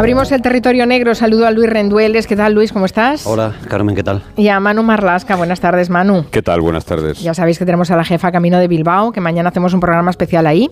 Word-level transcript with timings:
Abrimos 0.00 0.32
el 0.32 0.40
territorio 0.40 0.86
negro. 0.86 1.14
Saludo 1.14 1.46
a 1.46 1.50
Luis 1.50 1.68
Rendueles. 1.68 2.26
¿Qué 2.26 2.34
tal, 2.34 2.54
Luis? 2.54 2.72
¿Cómo 2.72 2.86
estás? 2.86 3.26
Hola, 3.26 3.52
Carmen, 3.68 3.94
¿qué 3.94 4.02
tal? 4.02 4.22
Y 4.34 4.48
a 4.48 4.58
Manu 4.58 4.82
Marlasca. 4.82 5.36
Buenas 5.36 5.60
tardes, 5.60 5.90
Manu. 5.90 6.24
¿Qué 6.30 6.40
tal? 6.40 6.62
Buenas 6.62 6.86
tardes. 6.86 7.20
Ya 7.20 7.34
sabéis 7.34 7.58
que 7.58 7.66
tenemos 7.66 7.90
a 7.90 7.96
la 7.96 8.04
jefa 8.04 8.32
Camino 8.32 8.58
de 8.58 8.66
Bilbao, 8.66 9.12
que 9.12 9.20
mañana 9.20 9.50
hacemos 9.50 9.74
un 9.74 9.80
programa 9.80 10.10
especial 10.10 10.46
ahí, 10.46 10.70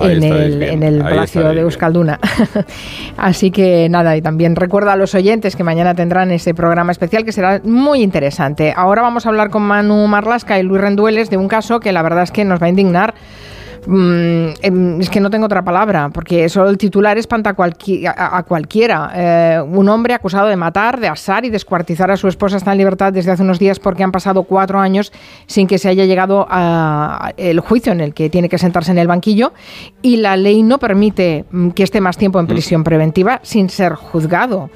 en 0.00 0.24
el, 0.24 0.60
en 0.60 0.82
el, 0.82 0.98
Palacio 0.98 1.48
de 1.50 1.60
Euskalduna. 1.60 2.18
Así 3.16 3.52
que 3.52 3.88
nada, 3.88 4.16
y 4.16 4.22
también 4.22 4.56
recuerdo 4.56 4.90
a 4.90 4.96
los 4.96 5.14
oyentes 5.14 5.54
que 5.54 5.62
mañana 5.62 5.94
tendrán 5.94 6.32
ese 6.32 6.52
programa 6.52 6.90
especial 6.90 7.24
que 7.24 7.30
será 7.30 7.60
muy 7.62 8.02
interesante. 8.02 8.74
Ahora 8.76 9.02
vamos 9.02 9.24
a 9.24 9.28
hablar 9.28 9.50
con 9.50 9.62
Manu 9.62 10.04
Marlasca 10.08 10.58
y 10.58 10.64
Luis 10.64 10.80
Rendueles 10.80 11.30
de 11.30 11.36
un 11.36 11.46
caso 11.46 11.78
que 11.78 11.92
la 11.92 12.02
verdad 12.02 12.24
es 12.24 12.32
que 12.32 12.44
nos 12.44 12.60
va 12.60 12.66
a 12.66 12.70
indignar 12.70 13.14
Mm, 13.90 14.48
em, 14.60 15.00
es 15.00 15.08
que 15.08 15.18
no 15.18 15.30
tengo 15.30 15.46
otra 15.46 15.64
palabra, 15.64 16.10
porque 16.10 16.50
solo 16.50 16.68
el 16.68 16.76
titular 16.76 17.16
espanta 17.16 17.54
a, 17.56 18.42
cualquiera. 18.42 19.10
Eh, 19.14 19.62
un 19.66 19.88
hombre 19.88 20.12
acusado 20.12 20.48
de 20.48 20.56
matar, 20.56 21.00
de 21.00 21.08
asar 21.08 21.46
y 21.46 21.50
descuartizar 21.50 22.10
a 22.10 22.18
su 22.18 22.28
esposa 22.28 22.58
está 22.58 22.72
en 22.72 22.78
libertad 22.78 23.14
desde 23.14 23.30
hace 23.30 23.42
unos 23.42 23.58
días 23.58 23.80
porque 23.80 24.02
han 24.02 24.12
pasado 24.12 24.42
cuatro 24.42 24.78
años 24.78 25.10
sin 25.46 25.66
que 25.66 25.78
se 25.78 25.88
haya 25.88 26.04
llegado 26.04 26.46
al 26.50 27.60
juicio 27.60 27.92
en 27.92 28.02
el 28.02 28.12
que 28.12 28.28
tiene 28.28 28.50
que 28.50 28.58
sentarse 28.58 28.90
en 28.90 28.98
el 28.98 29.06
banquillo 29.06 29.54
y 30.02 30.18
la 30.18 30.36
ley 30.36 30.62
no 30.62 30.76
permite 30.78 31.46
mm, 31.50 31.70
que 31.70 31.82
esté 31.82 32.02
más 32.02 32.18
tiempo 32.18 32.38
en 32.40 32.44
mm. 32.44 32.48
prisión 32.48 32.84
preventiva 32.84 33.40
sin 33.42 33.70
ser 33.70 33.94
juzgado. 33.94 34.68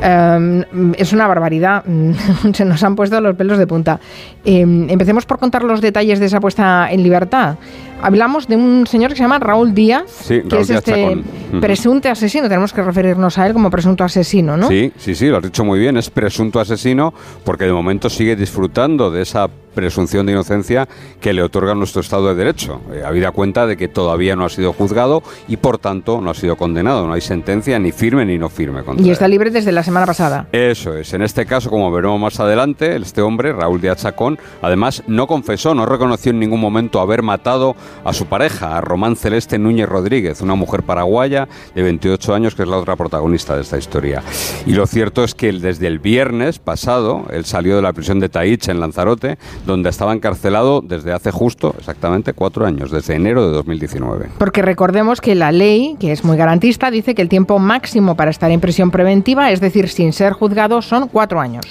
Em, 0.00 0.92
es 0.96 1.12
una 1.12 1.26
barbaridad. 1.26 1.84
Se 2.52 2.64
nos 2.64 2.82
han 2.82 2.94
puesto 2.94 3.20
los 3.20 3.34
pelos 3.34 3.58
de 3.58 3.66
punta. 3.66 3.98
Em, 4.44 4.88
empecemos 4.88 5.26
por 5.26 5.38
contar 5.38 5.64
los 5.64 5.80
detalles 5.80 6.20
de 6.20 6.26
esa 6.26 6.40
puesta 6.40 6.88
en 6.90 7.02
libertad. 7.02 7.56
Hablamos 8.00 8.46
de 8.46 8.56
un 8.56 8.86
señor 8.86 9.10
que 9.10 9.16
se 9.16 9.22
llama 9.22 9.38
Raúl 9.38 9.74
Díaz, 9.74 10.26
que 10.28 10.60
es 10.60 10.70
este 10.70 11.22
presunto 11.60 12.08
asesino. 12.08 12.48
Tenemos 12.48 12.72
que 12.72 12.82
referirnos 12.82 13.38
a 13.38 13.46
él 13.46 13.52
como 13.52 13.70
presunto 13.70 14.04
asesino, 14.04 14.56
¿no? 14.56 14.68
Sí, 14.68 14.92
sí, 14.96 15.14
sí, 15.14 15.26
lo 15.26 15.38
has 15.38 15.42
dicho 15.42 15.64
muy 15.64 15.78
bien. 15.78 15.96
Es 15.96 16.10
presunto 16.10 16.60
asesino 16.60 17.12
porque 17.44 17.64
de 17.64 17.72
momento 17.72 18.08
sigue 18.08 18.36
disfrutando 18.36 19.10
de 19.10 19.22
esa 19.22 19.48
presunción 19.78 20.26
de 20.26 20.32
inocencia 20.32 20.88
que 21.20 21.32
le 21.32 21.40
otorga 21.40 21.72
nuestro 21.72 22.00
Estado 22.00 22.26
de 22.28 22.34
Derecho, 22.34 22.80
eh, 22.92 23.04
habida 23.06 23.30
cuenta 23.30 23.64
de 23.64 23.76
que 23.76 23.86
todavía 23.86 24.34
no 24.34 24.44
ha 24.44 24.48
sido 24.48 24.72
juzgado 24.72 25.22
y 25.46 25.56
por 25.56 25.78
tanto 25.78 26.20
no 26.20 26.30
ha 26.30 26.34
sido 26.34 26.56
condenado. 26.56 27.06
No 27.06 27.12
hay 27.12 27.20
sentencia 27.20 27.78
ni 27.78 27.92
firme 27.92 28.24
ni 28.24 28.38
no 28.38 28.48
firme. 28.48 28.82
Contra 28.82 29.06
y 29.06 29.10
está 29.10 29.28
libre 29.28 29.50
desde 29.50 29.70
la 29.70 29.84
semana 29.84 30.04
pasada. 30.04 30.48
Eso 30.50 30.96
es. 30.96 31.14
En 31.14 31.22
este 31.22 31.46
caso, 31.46 31.70
como 31.70 31.92
veremos 31.92 32.20
más 32.20 32.40
adelante, 32.40 32.96
este 32.96 33.22
hombre, 33.22 33.52
Raúl 33.52 33.80
Díaz 33.80 34.02
Chacón, 34.02 34.36
además 34.62 35.04
no 35.06 35.28
confesó, 35.28 35.76
no 35.76 35.86
reconoció 35.86 36.30
en 36.30 36.40
ningún 36.40 36.60
momento 36.60 37.00
haber 37.00 37.22
matado 37.22 37.76
a 38.04 38.12
su 38.12 38.26
pareja, 38.26 38.76
a 38.76 38.80
Román 38.80 39.16
Celeste 39.16 39.58
Núñez 39.58 39.88
Rodríguez, 39.88 40.40
una 40.40 40.54
mujer 40.54 40.82
paraguaya 40.82 41.48
de 41.74 41.82
28 41.82 42.34
años 42.34 42.54
que 42.54 42.62
es 42.62 42.68
la 42.68 42.78
otra 42.78 42.96
protagonista 42.96 43.54
de 43.54 43.62
esta 43.62 43.78
historia. 43.78 44.22
Y 44.66 44.72
lo 44.72 44.86
cierto 44.86 45.24
es 45.24 45.34
que 45.34 45.52
desde 45.52 45.86
el 45.86 45.98
viernes 45.98 46.58
pasado, 46.58 47.26
él 47.30 47.44
salió 47.44 47.76
de 47.76 47.82
la 47.82 47.92
prisión 47.92 48.20
de 48.20 48.28
Taich 48.28 48.68
en 48.68 48.80
Lanzarote, 48.80 49.38
donde 49.66 49.90
estaba 49.90 50.12
encarcelado 50.12 50.80
desde 50.82 51.12
hace 51.12 51.30
justo, 51.30 51.74
exactamente, 51.78 52.32
cuatro 52.32 52.66
años, 52.66 52.90
desde 52.90 53.14
enero 53.14 53.46
de 53.46 53.52
2019. 53.52 54.30
Porque 54.38 54.62
recordemos 54.62 55.20
que 55.20 55.34
la 55.34 55.52
ley, 55.52 55.96
que 55.98 56.12
es 56.12 56.24
muy 56.24 56.36
garantista, 56.36 56.90
dice 56.90 57.14
que 57.14 57.22
el 57.22 57.28
tiempo 57.28 57.58
máximo 57.58 58.16
para 58.16 58.30
estar 58.30 58.50
en 58.50 58.60
prisión 58.60 58.90
preventiva, 58.90 59.50
es 59.50 59.60
decir, 59.60 59.88
sin 59.88 60.12
ser 60.12 60.32
juzgado, 60.32 60.82
son 60.82 61.08
cuatro 61.08 61.40
años. 61.40 61.64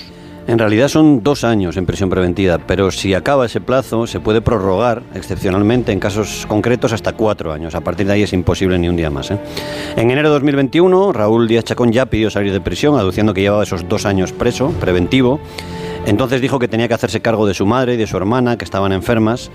En 0.47 0.57
realidad 0.59 0.87
son 0.87 1.23
dos 1.23 1.43
años 1.43 1.75
en 1.75 1.85
prisión 1.85 2.09
preventiva, 2.09 2.57
pero 2.57 2.89
si 2.89 3.13
acaba 3.13 3.45
ese 3.45 3.59
plazo 3.59 4.07
se 4.07 4.21
puede 4.21 4.39
prorrogar 4.39 5.03
excepcionalmente 5.13 5.91
en 5.91 5.99
casos 5.99 6.45
concretos 6.47 6.93
hasta 6.93 7.11
cuatro 7.11 7.51
años. 7.51 7.75
A 7.75 7.81
partir 7.81 8.07
de 8.07 8.13
ahí 8.13 8.23
es 8.23 8.31
imposible 8.31 8.79
ni 8.79 8.87
un 8.87 8.95
día 8.95 9.09
más. 9.09 9.29
¿eh? 9.29 9.37
En 9.97 10.09
enero 10.09 10.29
de 10.29 10.35
2021, 10.35 11.11
Raúl 11.11 11.49
Díaz 11.49 11.65
Chacón 11.65 11.91
ya 11.91 12.05
pidió 12.05 12.29
salir 12.29 12.53
de 12.53 12.61
prisión, 12.61 12.97
aduciendo 12.97 13.33
que 13.33 13.41
llevaba 13.41 13.63
esos 13.63 13.89
dos 13.89 14.05
años 14.05 14.31
preso, 14.31 14.69
preventivo. 14.79 15.41
Entonces 16.05 16.39
dijo 16.39 16.59
que 16.59 16.69
tenía 16.69 16.87
que 16.87 16.93
hacerse 16.93 17.19
cargo 17.19 17.45
de 17.45 17.53
su 17.53 17.65
madre 17.65 17.95
y 17.95 17.97
de 17.97 18.07
su 18.07 18.15
hermana, 18.15 18.57
que 18.57 18.63
estaban 18.63 18.93
enfermas. 18.93 19.51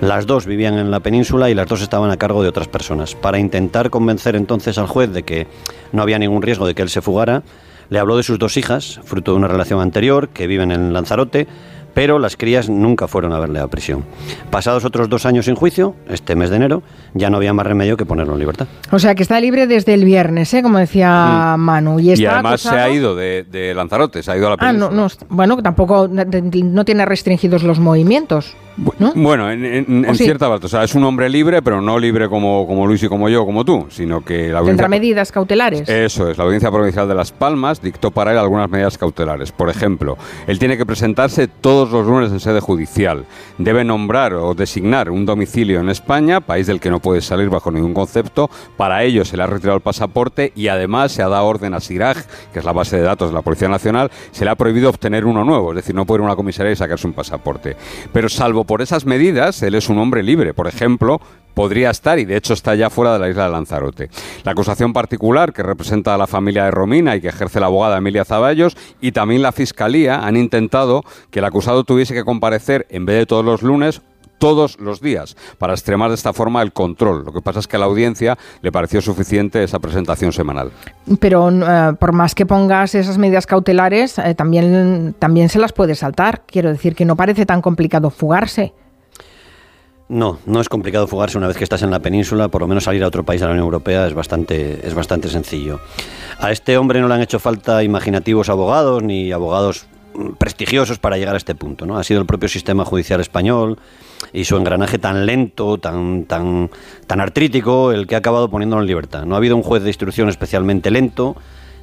Las 0.00 0.26
dos 0.26 0.46
vivían 0.46 0.78
en 0.78 0.92
la 0.92 1.00
península 1.00 1.50
y 1.50 1.54
las 1.54 1.66
dos 1.66 1.82
estaban 1.82 2.12
a 2.12 2.18
cargo 2.18 2.44
de 2.44 2.48
otras 2.48 2.68
personas. 2.68 3.16
Para 3.16 3.40
intentar 3.40 3.90
convencer 3.90 4.36
entonces 4.36 4.78
al 4.78 4.86
juez 4.86 5.12
de 5.12 5.24
que 5.24 5.48
no 5.90 6.02
había 6.02 6.20
ningún 6.20 6.42
riesgo 6.42 6.68
de 6.68 6.76
que 6.76 6.82
él 6.82 6.88
se 6.88 7.02
fugara, 7.02 7.42
le 7.88 7.98
habló 7.98 8.16
de 8.16 8.22
sus 8.22 8.38
dos 8.38 8.56
hijas, 8.56 9.00
fruto 9.04 9.32
de 9.32 9.38
una 9.38 9.48
relación 9.48 9.80
anterior, 9.80 10.28
que 10.28 10.46
viven 10.46 10.72
en 10.72 10.92
Lanzarote, 10.92 11.46
pero 11.96 12.18
las 12.18 12.36
crías 12.36 12.68
nunca 12.68 13.08
fueron 13.08 13.32
a 13.32 13.40
verle 13.40 13.58
a 13.58 13.68
prisión. 13.68 14.04
Pasados 14.50 14.84
otros 14.84 15.08
dos 15.08 15.24
años 15.24 15.46
sin 15.46 15.54
juicio, 15.54 15.94
este 16.10 16.36
mes 16.36 16.50
de 16.50 16.56
enero, 16.56 16.82
ya 17.14 17.30
no 17.30 17.38
había 17.38 17.54
más 17.54 17.66
remedio 17.66 17.96
que 17.96 18.04
ponerlo 18.04 18.34
en 18.34 18.40
libertad. 18.40 18.66
O 18.90 18.98
sea 18.98 19.14
que 19.14 19.22
está 19.22 19.40
libre 19.40 19.66
desde 19.66 19.94
el 19.94 20.04
viernes, 20.04 20.52
¿eh? 20.52 20.62
como 20.62 20.76
decía 20.76 21.54
mm. 21.56 21.60
Manu. 21.60 21.98
Y, 21.98 22.26
además 22.26 22.60
se 22.60 22.76
ha 22.76 22.90
ido 22.90 23.16
de, 23.16 23.72
Lanzarote, 23.74 24.22
se 24.22 24.30
ha 24.30 24.36
ido 24.36 24.48
a 24.48 24.50
la 24.50 24.56
península. 24.58 24.88
Ah, 24.88 24.94
no, 24.94 25.02
no, 25.04 25.08
bueno, 25.30 25.62
tampoco 25.62 26.06
no 26.06 26.84
tiene 26.84 27.06
restringidos 27.06 27.62
los 27.62 27.78
movimientos. 27.78 28.54
Bueno, 28.76 29.50
en, 29.50 30.14
cierta 30.14 30.48
parte, 30.48 30.66
o 30.66 30.68
sea, 30.68 30.84
es 30.84 30.94
un 30.94 31.04
hombre 31.04 31.28
libre, 31.30 31.62
pero 31.62 31.80
no 31.80 31.98
libre 31.98 32.28
como, 32.28 32.66
como 32.66 32.86
Luis 32.86 33.02
y 33.02 33.08
como 33.08 33.28
yo, 33.28 33.46
como 33.46 33.64
tú, 33.64 33.86
sino 33.88 34.22
que 34.22 34.48
la 34.48 34.58
audiencia... 34.58 34.82
¿Tendrá 34.82 34.88
medidas 34.88 35.32
cautelares? 35.32 35.88
Eso 35.88 36.30
es, 36.30 36.36
la 36.36 36.44
Audiencia 36.44 36.70
Provincial 36.70 37.08
de 37.08 37.14
Las 37.14 37.32
Palmas 37.32 37.80
dictó 37.80 38.10
para 38.10 38.32
él 38.32 38.38
algunas 38.38 38.68
medidas 38.68 38.98
cautelares. 38.98 39.50
Por 39.50 39.70
ejemplo, 39.70 40.18
él 40.46 40.58
tiene 40.58 40.76
que 40.76 40.84
presentarse 40.84 41.48
todos 41.48 41.90
los 41.90 42.06
lunes 42.06 42.30
en 42.32 42.40
sede 42.40 42.60
judicial. 42.60 43.24
Debe 43.56 43.82
nombrar 43.82 44.34
o 44.34 44.54
designar 44.54 45.10
un 45.10 45.24
domicilio 45.24 45.80
en 45.80 45.88
España, 45.88 46.40
país 46.42 46.66
del 46.66 46.80
que 46.80 46.90
no 46.90 47.00
puede 47.00 47.22
salir 47.22 47.48
bajo 47.48 47.70
ningún 47.70 47.94
concepto. 47.94 48.50
Para 48.76 49.04
ello 49.04 49.24
se 49.24 49.38
le 49.38 49.42
ha 49.42 49.46
retirado 49.46 49.76
el 49.76 49.82
pasaporte 49.82 50.52
y 50.54 50.68
además 50.68 51.12
se 51.12 51.22
ha 51.22 51.28
dado 51.28 51.46
orden 51.46 51.72
a 51.72 51.80
SIRAG, 51.80 52.26
que 52.52 52.58
es 52.58 52.64
la 52.64 52.72
base 52.72 52.96
de 52.96 53.02
datos 53.02 53.30
de 53.30 53.34
la 53.34 53.42
Policía 53.42 53.68
Nacional, 53.68 54.10
se 54.32 54.44
le 54.44 54.50
ha 54.50 54.54
prohibido 54.54 54.90
obtener 54.90 55.24
uno 55.24 55.44
nuevo, 55.44 55.70
es 55.70 55.76
decir, 55.76 55.94
no 55.94 56.04
puede 56.04 56.20
ir 56.20 56.22
a 56.22 56.26
una 56.26 56.36
comisaría 56.36 56.72
y 56.72 56.76
sacarse 56.76 57.06
un 57.06 57.14
pasaporte. 57.14 57.76
Pero 58.12 58.28
salvo 58.28 58.65
por 58.66 58.82
esas 58.82 59.06
medidas, 59.06 59.62
él 59.62 59.74
es 59.74 59.88
un 59.88 59.98
hombre 59.98 60.22
libre. 60.22 60.54
Por 60.54 60.66
ejemplo, 60.66 61.20
podría 61.54 61.90
estar, 61.90 62.18
y 62.18 62.26
de 62.26 62.36
hecho 62.36 62.52
está 62.52 62.74
ya 62.74 62.90
fuera 62.90 63.14
de 63.14 63.18
la 63.18 63.30
isla 63.30 63.44
de 63.44 63.50
Lanzarote. 63.50 64.10
La 64.44 64.52
acusación 64.52 64.92
particular 64.92 65.54
que 65.54 65.62
representa 65.62 66.14
a 66.14 66.18
la 66.18 66.26
familia 66.26 66.64
de 66.64 66.70
Romina 66.70 67.16
y 67.16 67.22
que 67.22 67.28
ejerce 67.28 67.60
la 67.60 67.66
abogada 67.66 67.96
Emilia 67.96 68.26
Zaballos 68.26 68.76
y 69.00 69.12
también 69.12 69.40
la 69.40 69.52
Fiscalía 69.52 70.26
han 70.26 70.36
intentado 70.36 71.02
que 71.30 71.38
el 71.38 71.46
acusado 71.46 71.84
tuviese 71.84 72.12
que 72.12 72.24
comparecer 72.24 72.86
en 72.90 73.06
vez 73.06 73.16
de 73.16 73.26
todos 73.26 73.44
los 73.44 73.62
lunes 73.62 74.02
todos 74.38 74.78
los 74.80 75.00
días 75.00 75.36
para 75.58 75.72
extremar 75.72 76.08
de 76.10 76.14
esta 76.14 76.32
forma 76.32 76.62
el 76.62 76.72
control. 76.72 77.24
Lo 77.24 77.32
que 77.32 77.40
pasa 77.40 77.60
es 77.60 77.66
que 77.66 77.76
a 77.76 77.78
la 77.78 77.86
audiencia 77.86 78.36
le 78.62 78.72
pareció 78.72 79.00
suficiente 79.00 79.62
esa 79.62 79.78
presentación 79.78 80.32
semanal. 80.32 80.70
Pero 81.20 81.50
eh, 81.50 81.94
por 81.98 82.12
más 82.12 82.34
que 82.34 82.46
pongas 82.46 82.94
esas 82.94 83.18
medidas 83.18 83.46
cautelares, 83.46 84.18
eh, 84.18 84.34
también, 84.34 85.14
también 85.18 85.48
se 85.48 85.58
las 85.58 85.72
puede 85.72 85.94
saltar. 85.94 86.42
Quiero 86.46 86.70
decir 86.70 86.94
que 86.94 87.04
no 87.04 87.16
parece 87.16 87.46
tan 87.46 87.62
complicado 87.62 88.10
fugarse. 88.10 88.72
No, 90.08 90.38
no 90.46 90.60
es 90.60 90.68
complicado 90.68 91.08
fugarse 91.08 91.36
una 91.36 91.48
vez 91.48 91.56
que 91.56 91.64
estás 91.64 91.82
en 91.82 91.90
la 91.90 91.98
península, 91.98 92.48
por 92.48 92.60
lo 92.60 92.68
menos 92.68 92.84
salir 92.84 93.02
a 93.02 93.08
otro 93.08 93.24
país 93.24 93.40
de 93.40 93.46
la 93.46 93.52
Unión 93.52 93.64
Europea 93.64 94.06
es 94.06 94.14
bastante, 94.14 94.86
es 94.86 94.94
bastante 94.94 95.28
sencillo. 95.28 95.80
A 96.38 96.52
este 96.52 96.78
hombre 96.78 97.00
no 97.00 97.08
le 97.08 97.14
han 97.14 97.22
hecho 97.22 97.40
falta 97.40 97.82
imaginativos 97.82 98.48
abogados 98.48 99.02
ni 99.02 99.32
abogados 99.32 99.86
prestigiosos 100.38 100.98
para 100.98 101.16
llegar 101.16 101.34
a 101.34 101.38
este 101.38 101.54
punto. 101.54 101.86
¿no? 101.86 101.98
Ha 101.98 102.04
sido 102.04 102.20
el 102.20 102.26
propio 102.26 102.48
sistema 102.48 102.84
judicial 102.84 103.20
español 103.20 103.78
y 104.32 104.44
su 104.44 104.56
engranaje 104.56 104.98
tan 104.98 105.26
lento, 105.26 105.78
tan, 105.78 106.24
tan, 106.24 106.70
tan 107.06 107.20
artrítico, 107.20 107.92
el 107.92 108.06
que 108.06 108.14
ha 108.14 108.18
acabado 108.18 108.50
poniéndolo 108.50 108.82
en 108.82 108.88
libertad. 108.88 109.24
No 109.24 109.34
ha 109.34 109.38
habido 109.38 109.56
un 109.56 109.62
juez 109.62 109.82
de 109.82 109.90
instrucción 109.90 110.28
especialmente 110.28 110.90
lento. 110.90 111.36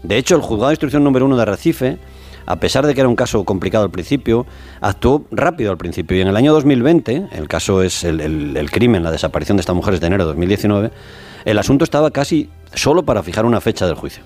De 0.04 0.18
hecho, 0.18 0.36
el 0.36 0.42
juzgado 0.42 0.70
de 0.70 0.74
instrucción 0.74 1.04
número 1.04 1.26
uno 1.26 1.36
de 1.36 1.42
Arrecife 1.44 2.00
a 2.46 2.58
pesar 2.58 2.86
de 2.86 2.94
que 2.94 3.02
era 3.02 3.08
un 3.08 3.16
caso 3.16 3.44
complicado 3.46 3.84
al 3.86 3.92
principio, 3.92 4.46
actuó 4.82 5.26
rápido 5.32 5.72
al 5.72 5.78
principio. 5.78 6.18
Y 6.18 6.22
en 6.22 6.28
el 6.28 6.36
año 6.36 6.54
2020, 6.54 7.30
el 7.32 7.48
caso 7.48 7.82
es 7.82 8.04
el, 8.04 8.70
crimen, 8.72 9.04
la 9.04 9.12
desaparición 9.12 9.58
de 9.58 9.62
estas 9.62 9.76
mujeres 9.76 10.00
de 10.00 10.08
enero 10.08 10.24
de 10.24 10.30
2019, 10.30 10.92
el 11.46 11.58
asunto 11.58 11.84
estaba 11.84 12.12
casi 12.12 12.50
solo 12.74 13.04
para 13.04 13.24
fijar 13.24 13.46
una 13.46 13.62
fecha 13.62 13.86
del 13.86 13.96
juicio. 13.96 14.24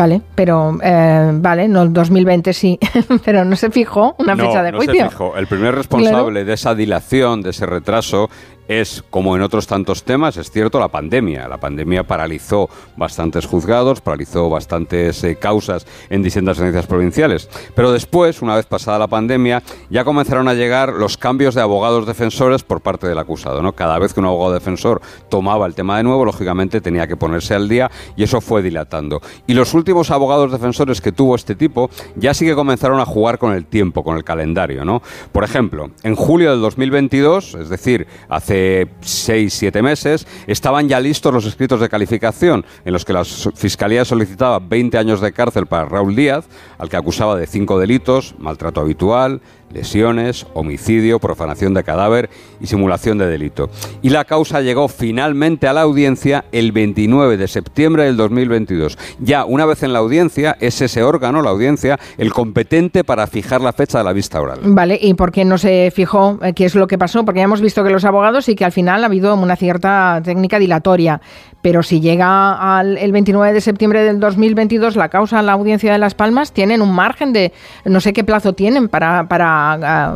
Vale, 0.00 0.22
pero 0.34 0.78
eh, 0.82 1.30
vale, 1.34 1.68
no 1.68 1.82
el 1.82 1.92
2020 1.92 2.54
sí, 2.54 2.78
pero 3.22 3.44
no 3.44 3.54
se 3.54 3.70
fijó 3.70 4.14
una 4.16 4.34
fecha 4.34 4.62
de 4.62 4.72
juicio. 4.72 4.94
No 4.94 5.10
se 5.10 5.10
fijó. 5.10 5.36
El 5.36 5.46
primer 5.46 5.74
responsable 5.74 6.42
de 6.46 6.54
esa 6.54 6.74
dilación, 6.74 7.42
de 7.42 7.50
ese 7.50 7.66
retraso, 7.66 8.30
es, 8.70 9.02
como 9.10 9.34
en 9.34 9.42
otros 9.42 9.66
tantos 9.66 10.04
temas, 10.04 10.36
es 10.36 10.52
cierto, 10.52 10.78
la 10.78 10.86
pandemia. 10.86 11.48
La 11.48 11.58
pandemia 11.58 12.04
paralizó 12.04 12.70
bastantes 12.96 13.44
juzgados, 13.44 14.00
paralizó 14.00 14.48
bastantes 14.48 15.24
eh, 15.24 15.34
causas 15.34 15.86
en 16.08 16.22
distintas 16.22 16.58
audiencias 16.58 16.86
provinciales. 16.86 17.50
Pero 17.74 17.90
después, 17.90 18.42
una 18.42 18.54
vez 18.54 18.66
pasada 18.66 19.00
la 19.00 19.08
pandemia, 19.08 19.60
ya 19.90 20.04
comenzaron 20.04 20.46
a 20.46 20.54
llegar 20.54 20.92
los 20.92 21.16
cambios 21.16 21.56
de 21.56 21.62
abogados 21.62 22.06
defensores 22.06 22.62
por 22.62 22.80
parte 22.80 23.08
del 23.08 23.18
acusado. 23.18 23.60
¿no? 23.60 23.72
Cada 23.72 23.98
vez 23.98 24.14
que 24.14 24.20
un 24.20 24.26
abogado 24.26 24.54
defensor 24.54 25.00
tomaba 25.28 25.66
el 25.66 25.74
tema 25.74 25.96
de 25.96 26.04
nuevo, 26.04 26.24
lógicamente 26.24 26.80
tenía 26.80 27.08
que 27.08 27.16
ponerse 27.16 27.56
al 27.56 27.68
día 27.68 27.90
y 28.14 28.22
eso 28.22 28.40
fue 28.40 28.62
dilatando. 28.62 29.20
Y 29.48 29.54
los 29.54 29.74
últimos 29.74 29.89
abogados 30.10 30.52
defensores 30.52 31.00
que 31.00 31.12
tuvo 31.12 31.34
este 31.34 31.54
tipo 31.54 31.90
ya 32.16 32.34
sí 32.34 32.44
que 32.46 32.54
comenzaron 32.54 33.00
a 33.00 33.06
jugar 33.06 33.38
con 33.38 33.52
el 33.52 33.66
tiempo, 33.66 34.02
con 34.02 34.16
el 34.16 34.24
calendario, 34.24 34.84
¿no? 34.84 35.02
Por 35.32 35.44
ejemplo, 35.44 35.90
en 36.02 36.14
julio 36.14 36.50
del 36.50 36.60
2022, 36.60 37.54
es 37.54 37.68
decir, 37.68 38.06
hace 38.28 38.88
6-7 39.02 39.82
meses, 39.82 40.26
estaban 40.46 40.88
ya 40.88 41.00
listos 41.00 41.32
los 41.32 41.44
escritos 41.44 41.80
de 41.80 41.88
calificación 41.88 42.64
en 42.84 42.92
los 42.92 43.04
que 43.04 43.12
la 43.12 43.24
Fiscalía 43.24 44.04
solicitaba 44.04 44.58
20 44.58 44.98
años 44.98 45.20
de 45.20 45.32
cárcel 45.32 45.66
para 45.66 45.86
Raúl 45.86 46.14
Díaz, 46.14 46.46
al 46.78 46.88
que 46.88 46.96
acusaba 46.96 47.36
de 47.36 47.46
cinco 47.46 47.78
delitos, 47.78 48.34
maltrato 48.38 48.80
habitual, 48.80 49.40
lesiones, 49.72 50.46
homicidio, 50.54 51.18
profanación 51.18 51.74
de 51.74 51.84
cadáver 51.84 52.30
y 52.60 52.66
simulación 52.66 53.18
de 53.18 53.26
delito. 53.26 53.70
Y 54.02 54.10
la 54.10 54.24
causa 54.24 54.60
llegó 54.60 54.88
finalmente 54.88 55.68
a 55.68 55.72
la 55.72 55.82
audiencia 55.82 56.44
el 56.52 56.72
29 56.72 57.36
de 57.36 57.48
septiembre 57.48 58.04
del 58.04 58.16
2022. 58.16 58.98
Ya 59.20 59.44
una 59.44 59.66
vez 59.66 59.82
en 59.82 59.92
la 59.92 60.00
audiencia, 60.00 60.56
es 60.60 60.80
ese 60.80 61.02
órgano, 61.02 61.42
la 61.42 61.50
audiencia, 61.50 61.98
el 62.18 62.32
competente 62.32 63.04
para 63.04 63.26
fijar 63.26 63.60
la 63.60 63.72
fecha 63.72 63.98
de 63.98 64.04
la 64.04 64.12
vista 64.12 64.40
oral. 64.40 64.60
Vale, 64.62 64.98
¿y 65.00 65.14
por 65.14 65.32
qué 65.32 65.44
no 65.44 65.58
se 65.58 65.92
fijó 65.94 66.38
eh, 66.42 66.52
qué 66.52 66.64
es 66.64 66.74
lo 66.74 66.86
que 66.86 66.98
pasó? 66.98 67.24
Porque 67.24 67.38
ya 67.38 67.44
hemos 67.44 67.60
visto 67.60 67.84
que 67.84 67.90
los 67.90 68.04
abogados 68.04 68.48
y 68.48 68.54
que 68.54 68.64
al 68.64 68.72
final 68.72 69.02
ha 69.02 69.06
habido 69.06 69.34
una 69.34 69.56
cierta 69.56 70.20
técnica 70.24 70.58
dilatoria. 70.58 71.20
Pero 71.62 71.82
si 71.82 72.00
llega 72.00 72.78
al, 72.78 72.96
el 72.96 73.12
29 73.12 73.52
de 73.52 73.60
septiembre 73.60 74.02
del 74.02 74.18
2022 74.18 74.96
la 74.96 75.10
causa 75.10 75.38
a 75.38 75.42
la 75.42 75.52
audiencia 75.52 75.92
de 75.92 75.98
Las 75.98 76.14
Palmas, 76.14 76.52
tienen 76.52 76.80
un 76.80 76.94
margen 76.94 77.32
de 77.32 77.52
no 77.84 78.00
sé 78.00 78.12
qué 78.12 78.24
plazo 78.24 78.54
tienen 78.54 78.88
para, 78.88 79.28
para 79.28 79.59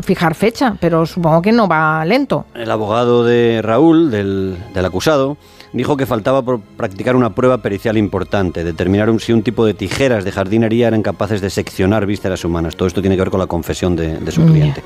fijar 0.03 0.35
fecha, 0.35 0.77
pero 0.81 1.07
supongo 1.07 1.43
que 1.43 1.53
no 1.53 1.69
va 1.69 2.05
lento. 2.05 2.47
El 2.55 2.71
abogado 2.71 3.25
de 3.25 3.61
Raúl, 3.63 4.11
del, 4.11 4.57
del 4.73 4.85
acusado, 4.85 5.37
dijo 5.73 5.97
que 5.97 6.07
faltaba 6.07 6.43
por 6.43 6.61
practicar 6.61 7.17
una 7.17 7.35
prueba 7.35 7.59
pericial 7.59 7.97
importante, 7.97 8.63
determinar 8.63 9.11
si 9.21 9.33
un 9.33 9.43
tipo 9.43 9.67
de 9.67 9.75
tijeras 9.75 10.25
de 10.25 10.33
jardinería 10.33 10.89
eran 10.89 11.03
capaces 11.03 11.41
de 11.41 11.51
seccionar 11.51 12.07
vísceras 12.07 12.45
humanas. 12.45 12.77
Todo 12.77 12.87
esto 12.89 13.01
tiene 13.01 13.17
que 13.17 13.23
ver 13.23 13.31
con 13.31 13.41
la 13.41 13.47
confesión 13.47 13.97
de, 13.97 14.19
de 14.19 14.33
su 14.33 14.45
cliente. 14.47 14.83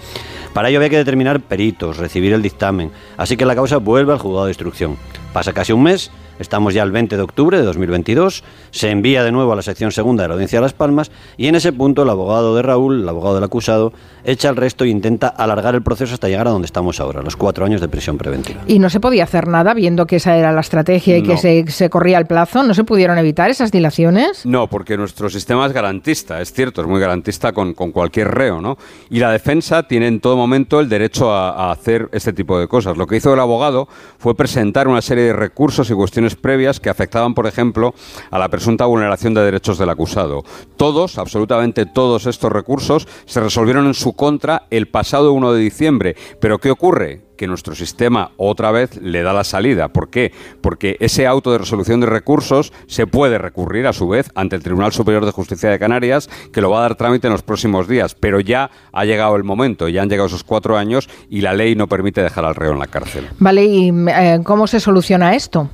Para 0.55 0.70
ello 0.70 0.78
había 0.78 0.88
que 0.88 0.96
determinar 0.96 1.40
peritos, 1.40 1.99
recibir 1.99 2.32
el 2.32 2.43
dictamen. 2.43 2.90
Así 3.16 3.37
que 3.37 3.44
la 3.44 3.54
causa 3.54 3.76
vuelve 3.76 4.12
al 4.12 4.19
juzgado 4.19 4.46
de 4.46 4.50
instrucción. 4.50 4.96
Pasa 5.32 5.52
casi 5.52 5.72
un 5.72 5.82
mes 5.82 6.10
Estamos 6.38 6.72
ya 6.72 6.82
el 6.82 6.92
20 6.92 7.16
de 7.16 7.22
octubre 7.22 7.58
de 7.58 7.64
2022, 7.64 8.44
se 8.70 8.90
envía 8.90 9.25
de 9.25 9.32
nuevo 9.32 9.52
a 9.52 9.56
la 9.56 9.62
sección 9.62 9.90
segunda 9.90 10.22
de 10.22 10.28
la 10.28 10.34
Audiencia 10.34 10.58
de 10.58 10.62
Las 10.62 10.72
Palmas 10.72 11.10
y 11.36 11.48
en 11.48 11.56
ese 11.56 11.72
punto 11.72 12.02
el 12.02 12.10
abogado 12.10 12.54
de 12.54 12.62
Raúl, 12.62 13.02
el 13.02 13.08
abogado 13.08 13.34
del 13.34 13.44
acusado, 13.44 13.92
echa 14.25 14.48
el 14.48 14.56
resto 14.56 14.84
e 14.84 14.88
intenta 14.88 15.28
alargar 15.28 15.75
el 15.75 15.82
proceso 15.82 16.14
hasta 16.14 16.28
llegar 16.28 16.46
a 16.46 16.50
donde 16.50 16.66
estamos 16.66 17.00
ahora, 17.00 17.22
los 17.22 17.36
cuatro 17.36 17.64
años 17.64 17.80
de 17.80 17.88
prisión 17.88 18.19
preventiva. 18.19 18.60
¿Y 18.66 18.78
no 18.78 18.88
se 18.88 19.00
podía 19.00 19.25
hacer 19.25 19.48
nada 19.48 19.75
viendo 19.75 20.06
que 20.06 20.16
esa 20.16 20.36
era 20.36 20.52
la 20.52 20.60
estrategia 20.60 21.19
y 21.19 21.22
que 21.22 21.36
se, 21.36 21.90
corría 21.90 22.19
el 22.19 22.26
plazo? 22.26 22.62
¿No 22.62 22.75
se 22.75 22.84
pudieron 22.84 23.19
evitar 23.19 23.50
esas 23.50 23.72
dilaciones? 23.72 24.46
No, 24.46 24.69
porque 24.69 24.96
nuestro 24.96 25.28
sistema 25.30 25.66
es 25.66 25.72
garantista, 25.72 26.40
es 26.40 26.52
cierto, 26.52 26.82
es 26.82 26.86
muy 26.86 27.00
garantista 27.00 27.52
con, 27.52 27.75
cualquier 27.75 28.28
reo, 28.28 28.60
¿no? 28.60 28.76
Y 29.10 29.19
la 29.19 29.32
defensa 29.32 29.82
tiene 29.84 30.06
en 30.06 30.20
todo 30.20 30.36
momento 30.36 30.78
el 30.78 30.88
derecho 30.88 31.32
a, 31.32 31.50
a 31.50 31.72
hacer 31.72 32.08
este 32.12 32.32
tipo 32.32 32.60
de 32.60 32.69
cosas. 32.69 32.96
Lo 32.96 33.06
que 33.06 33.16
hizo 33.16 33.32
el 33.32 33.40
abogado 33.40 33.88
fue 34.19 34.36
presentar 34.36 34.88
una 34.88 35.00
serie 35.00 35.18
de 35.23 35.32
recursos 35.32 35.91
y 35.91 35.94
cuestiones 35.94 36.37
previas 36.37 36.81
que 36.81 36.91
afectaban, 36.91 37.35
por 37.35 37.47
ejemplo, 37.47 37.94
a 38.31 38.38
la 38.38 38.49
presunta 38.49 38.87
vulneración 38.87 39.35
de 39.35 39.43
derechos 39.43 39.79
del 39.79 39.91
acusado. 39.91 40.44
Todos, 40.76 41.19
absolutamente 41.19 41.87
todos 41.87 42.26
estos 42.26 42.53
recursos 42.53 43.06
se 43.26 43.41
resolvieron 43.41 43.87
en 43.87 43.94
su 43.94 44.15
contra 44.15 44.67
el 44.70 44.88
pasado 44.88 45.32
1 45.32 45.53
de 45.53 45.61
diciembre. 45.61 46.17
Pero 46.41 46.59
¿qué 46.59 46.70
ocurre? 46.70 47.27
Que 47.38 47.46
nuestro 47.46 47.75
sistema 47.75 48.32
otra 48.37 48.70
vez 48.70 49.00
le 49.00 49.23
da 49.23 49.32
la 49.32 49.44
salida. 49.44 49.88
¿Por 49.88 50.11
qué? 50.11 50.32
Porque 50.61 50.99
ese 51.00 51.26
auto 51.26 51.52
de 51.52 51.58
resolución 51.58 52.00
de 52.00 52.06
recursos 52.06 52.75
se 52.87 53.06
puede 53.06 53.38
recurrir 53.38 53.87
a 53.87 53.94
su 53.94 54.08
vez 54.08 54.31
ante 54.35 54.56
el 54.56 54.62
Tribunal 54.62 54.93
Superior 54.93 55.25
de 55.25 55.32
Justicia 55.32 55.70
de 55.70 55.79
Canarias, 55.79 56.29
que 56.52 56.61
lo 56.61 56.70
va 56.70 56.81
a 56.81 56.82
dar 56.82 56.96
trámite 56.96 57.29
en 57.29 57.32
los 57.32 57.43
próximos 57.43 57.88
días. 57.88 58.14
Pero 58.14 58.40
ya 58.40 58.70
ha 58.93 59.05
llegado 59.06 59.37
el 59.37 59.44
momento, 59.44 59.88
ya 59.88 60.02
han 60.02 60.11
llegado 60.11 60.26
esos 60.26 60.44
cuatro 60.44 60.76
años 60.76 61.08
y 61.31 61.40
la 61.40 61.55
ley 61.55 61.75
no 61.75 61.87
permite 61.87 62.20
dejar 62.20 62.44
al 62.44 62.55
reo 62.55 62.73
en 62.73 62.81
la 62.81 62.88
cárcel. 62.88 63.29
Vale, 63.38 63.64
¿y 63.64 63.93
eh, 64.08 64.40
cómo 64.44 64.67
se 64.67 64.81
soluciona 64.81 65.35
esto? 65.35 65.70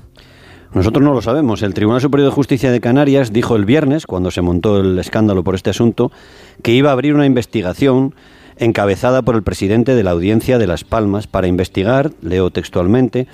Nosotros 0.74 1.04
no 1.04 1.14
lo 1.14 1.22
sabemos. 1.22 1.62
El 1.62 1.72
Tribunal 1.72 2.00
Superior 2.00 2.28
de 2.28 2.34
Justicia 2.34 2.70
de 2.70 2.80
Canarias 2.80 3.32
dijo 3.32 3.54
el 3.54 3.64
viernes, 3.64 4.06
cuando 4.06 4.30
se 4.30 4.42
montó 4.42 4.80
el 4.80 4.98
escándalo 4.98 5.44
por 5.44 5.54
este 5.54 5.70
asunto, 5.70 6.10
que 6.62 6.72
iba 6.72 6.90
a 6.90 6.92
abrir 6.92 7.14
una 7.14 7.26
investigación 7.26 8.14
encabezada 8.58 9.22
por 9.22 9.34
el 9.34 9.42
presidente 9.42 9.94
de 9.94 10.02
la 10.02 10.12
Audiencia 10.12 10.58
de 10.58 10.66
Las 10.66 10.84
Palmas 10.84 11.26
para 11.26 11.46
investigar, 11.46 12.12
leo 12.22 12.50
textualmente, 12.50 13.26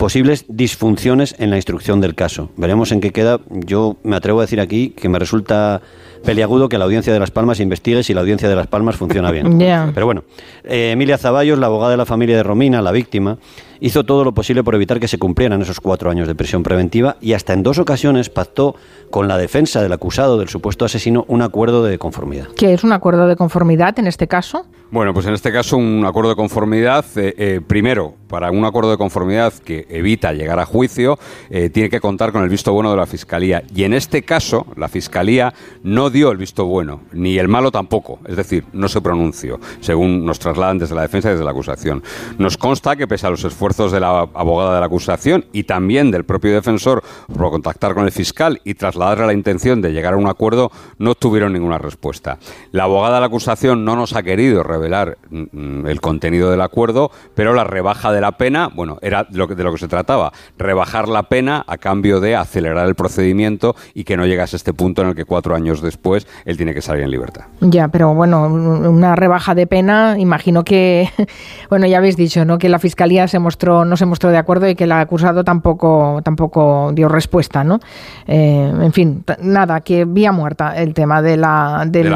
posibles 0.00 0.46
disfunciones 0.48 1.34
en 1.38 1.50
la 1.50 1.56
instrucción 1.56 2.00
del 2.00 2.14
caso. 2.14 2.48
Veremos 2.56 2.90
en 2.90 3.02
qué 3.02 3.10
queda. 3.10 3.38
Yo 3.50 3.98
me 4.02 4.16
atrevo 4.16 4.38
a 4.40 4.44
decir 4.44 4.58
aquí 4.58 4.94
que 4.96 5.10
me 5.10 5.18
resulta 5.18 5.82
peliagudo 6.24 6.70
que 6.70 6.78
la 6.78 6.86
Audiencia 6.86 7.12
de 7.12 7.18
Las 7.18 7.30
Palmas 7.30 7.60
investigue 7.60 8.02
si 8.02 8.14
la 8.14 8.22
Audiencia 8.22 8.48
de 8.48 8.56
Las 8.56 8.66
Palmas 8.66 8.96
funciona 8.96 9.30
bien. 9.30 9.58
Pero 9.94 10.06
bueno, 10.06 10.24
eh, 10.64 10.92
Emilia 10.92 11.18
Zaballos, 11.18 11.58
la 11.58 11.66
abogada 11.66 11.90
de 11.90 11.96
la 11.98 12.06
familia 12.06 12.36
de 12.36 12.42
Romina, 12.42 12.80
la 12.80 12.92
víctima, 12.92 13.36
hizo 13.78 14.04
todo 14.04 14.24
lo 14.24 14.32
posible 14.32 14.64
por 14.64 14.74
evitar 14.74 15.00
que 15.00 15.08
se 15.08 15.18
cumplieran 15.18 15.60
esos 15.60 15.80
cuatro 15.80 16.10
años 16.10 16.26
de 16.26 16.34
prisión 16.34 16.62
preventiva 16.62 17.18
y 17.20 17.34
hasta 17.34 17.52
en 17.52 17.62
dos 17.62 17.78
ocasiones 17.78 18.30
pactó 18.30 18.76
con 19.10 19.28
la 19.28 19.36
defensa 19.36 19.82
del 19.82 19.92
acusado 19.92 20.38
del 20.38 20.48
supuesto 20.48 20.86
asesino 20.86 21.26
un 21.28 21.42
acuerdo 21.42 21.84
de 21.84 21.98
conformidad. 21.98 22.46
¿Qué 22.56 22.72
es 22.72 22.84
un 22.84 22.92
acuerdo 22.94 23.26
de 23.26 23.36
conformidad 23.36 23.98
en 23.98 24.06
este 24.06 24.28
caso? 24.28 24.64
Bueno, 24.92 25.14
pues 25.14 25.24
en 25.26 25.34
este 25.34 25.52
caso 25.52 25.76
un 25.76 26.04
acuerdo 26.04 26.30
de 26.30 26.36
conformidad, 26.36 27.04
eh, 27.14 27.32
eh, 27.38 27.60
primero, 27.64 28.14
para 28.26 28.50
un 28.50 28.64
acuerdo 28.64 28.90
de 28.90 28.96
conformidad 28.96 29.52
que 29.52 29.86
evita 29.88 30.32
llegar 30.32 30.58
a 30.58 30.66
juicio, 30.66 31.16
eh, 31.48 31.70
tiene 31.70 31.88
que 31.88 32.00
contar 32.00 32.32
con 32.32 32.42
el 32.42 32.48
visto 32.48 32.72
bueno 32.72 32.90
de 32.90 32.96
la 32.96 33.06
Fiscalía. 33.06 33.62
Y 33.72 33.84
en 33.84 33.94
este 33.94 34.22
caso, 34.22 34.66
la 34.74 34.88
Fiscalía 34.88 35.54
no 35.84 36.10
dio 36.10 36.32
el 36.32 36.38
visto 36.38 36.64
bueno, 36.64 37.02
ni 37.12 37.38
el 37.38 37.46
malo 37.46 37.70
tampoco, 37.70 38.18
es 38.26 38.34
decir, 38.34 38.64
no 38.72 38.88
se 38.88 39.00
pronunció, 39.00 39.60
según 39.78 40.24
nos 40.24 40.40
trasladan 40.40 40.78
desde 40.78 40.96
la 40.96 41.02
defensa 41.02 41.28
y 41.28 41.32
desde 41.32 41.44
la 41.44 41.52
acusación. 41.52 42.02
Nos 42.38 42.56
consta 42.56 42.96
que 42.96 43.06
pese 43.06 43.28
a 43.28 43.30
los 43.30 43.44
esfuerzos 43.44 43.92
de 43.92 44.00
la 44.00 44.28
abogada 44.34 44.74
de 44.74 44.80
la 44.80 44.86
acusación 44.86 45.44
y 45.52 45.64
también 45.64 46.10
del 46.10 46.24
propio 46.24 46.52
defensor 46.52 47.04
por 47.32 47.50
contactar 47.50 47.94
con 47.94 48.06
el 48.06 48.12
fiscal 48.12 48.60
y 48.64 48.74
trasladarle 48.74 49.26
la 49.26 49.34
intención 49.34 49.80
de 49.82 49.92
llegar 49.92 50.14
a 50.14 50.16
un 50.16 50.28
acuerdo, 50.28 50.72
no 50.98 51.14
tuvieron 51.14 51.52
ninguna 51.52 51.78
respuesta. 51.78 52.40
La 52.72 52.84
abogada 52.84 53.14
de 53.14 53.20
la 53.20 53.26
acusación 53.26 53.84
no 53.84 53.94
nos 53.94 54.16
ha 54.16 54.24
querido 54.24 54.64
revelar 54.64 54.79
mm, 54.88 55.42
mm, 55.52 55.86
el 55.86 56.00
contenido 56.00 56.50
del 56.50 56.60
acuerdo, 56.60 57.10
pero 57.34 57.54
la 57.54 57.64
rebaja 57.64 58.12
de 58.12 58.20
la 58.20 58.32
pena, 58.32 58.68
bueno, 58.74 58.98
era 59.02 59.24
de 59.24 59.38
lo 59.38 59.48
que, 59.48 59.54
de 59.54 59.64
lo 59.64 59.72
que 59.72 59.78
se 59.78 59.88
trataba, 59.88 60.32
rebajar 60.58 61.08
la 61.08 61.24
pena 61.24 61.64
a 61.66 61.78
cambio 61.78 62.20
de 62.20 62.36
acelerar 62.36 62.86
el 62.86 62.94
procedimiento 62.94 63.74
y 63.94 64.04
que 64.04 64.16
no 64.16 64.26
llegase 64.26 64.56
a 64.56 64.58
este 64.58 64.72
punto 64.72 65.02
en 65.02 65.08
el 65.08 65.14
que 65.14 65.24
cuatro 65.24 65.54
años 65.54 65.82
después 65.82 66.26
él 66.44 66.56
tiene 66.56 66.74
que 66.74 66.82
salir 66.82 67.02
en 67.02 67.10
libertad. 67.10 67.44
Ya, 67.60 67.88
pero 67.88 68.14
bueno, 68.14 68.46
una 68.46 69.16
rebaja 69.16 69.54
de 69.54 69.66
pena, 69.66 70.16
imagino 70.18 70.64
que, 70.64 71.08
bueno, 71.70 71.86
ya 71.86 71.98
habéis 71.98 72.16
dicho, 72.16 72.44
¿no? 72.44 72.58
Que 72.58 72.68
la 72.68 72.78
fiscalía 72.78 73.28
se 73.28 73.38
mostró, 73.38 73.84
no 73.84 73.96
se 73.96 74.06
mostró 74.06 74.30
de 74.30 74.38
acuerdo 74.38 74.68
y 74.68 74.74
que 74.74 74.84
el 74.84 74.92
acusado 74.92 75.44
tampoco, 75.44 76.20
tampoco 76.22 76.90
dio 76.92 77.08
respuesta, 77.08 77.64
¿no? 77.64 77.80
Eh, 78.26 78.72
en 78.80 78.92
fin, 78.92 79.24
nada, 79.42 79.80
que 79.80 80.04
vía 80.04 80.32
muerta 80.32 80.76
el 80.76 80.94
tema 80.94 81.22
de 81.22 81.36
la, 81.36 81.84
del, 81.86 82.12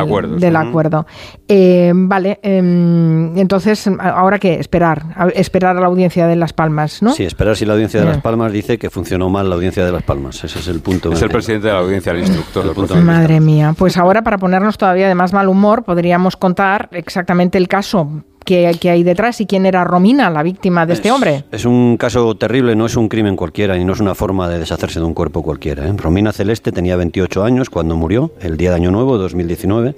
acuerdo. 0.56 1.06
Eh, 1.48 1.92
vale, 1.94 2.38
em, 2.42 2.53
entonces, 2.58 3.88
¿ahora 3.98 4.38
qué? 4.38 4.54
Esperar, 4.54 5.02
esperar 5.34 5.76
a 5.76 5.80
la 5.80 5.86
audiencia 5.86 6.26
de 6.26 6.36
Las 6.36 6.52
Palmas, 6.52 7.02
¿no? 7.02 7.14
Sí, 7.14 7.24
esperar 7.24 7.56
si 7.56 7.64
la 7.64 7.74
audiencia 7.74 8.00
de 8.00 8.06
Las 8.06 8.18
Palmas 8.18 8.52
dice 8.52 8.78
que 8.78 8.90
funcionó 8.90 9.28
mal 9.28 9.48
la 9.48 9.56
audiencia 9.56 9.84
de 9.84 9.92
Las 9.92 10.02
Palmas. 10.02 10.42
Ese 10.44 10.58
es 10.58 10.68
el 10.68 10.80
punto. 10.80 11.12
Es 11.12 11.22
el 11.22 11.30
presidente 11.30 11.68
de 11.68 11.72
la 11.72 11.80
audiencia, 11.80 12.12
el 12.12 12.20
instructor. 12.20 13.02
Madre 13.02 13.40
mía. 13.40 13.74
Pues 13.76 13.96
ahora, 13.96 14.22
para 14.22 14.38
ponernos 14.38 14.78
todavía 14.78 15.08
de 15.08 15.14
más 15.14 15.32
mal 15.32 15.48
humor, 15.48 15.84
podríamos 15.84 16.36
contar 16.36 16.88
exactamente 16.92 17.58
el 17.58 17.68
caso 17.68 18.24
que, 18.44 18.90
hay 18.90 19.02
detrás 19.02 19.40
y 19.40 19.46
quién 19.46 19.66
era 19.66 19.84
Romina, 19.84 20.30
la 20.30 20.42
víctima 20.42 20.86
de 20.86 20.94
este 20.94 21.10
hombre. 21.10 21.44
Es 21.50 21.64
un 21.64 21.96
caso 21.96 22.34
terrible, 22.36 22.76
no 22.76 22.86
es 22.86 22.96
un 22.96 23.08
crimen 23.08 23.36
cualquiera 23.36 23.76
y 23.76 23.84
no 23.84 23.92
es 23.92 24.00
una 24.00 24.14
forma 24.14 24.48
de 24.48 24.58
deshacerse 24.58 25.00
de 25.00 25.06
un 25.06 25.14
cuerpo 25.14 25.42
cualquiera. 25.42 25.86
¿eh? 25.86 25.94
Romina 25.96 26.32
Celeste 26.32 26.70
tenía 26.70 26.96
28 26.96 27.44
años 27.44 27.70
cuando 27.70 27.96
murió, 27.96 28.32
el 28.40 28.56
día 28.56 28.70
de 28.70 28.76
Año 28.76 28.90
Nuevo, 28.90 29.18
2019. 29.18 29.94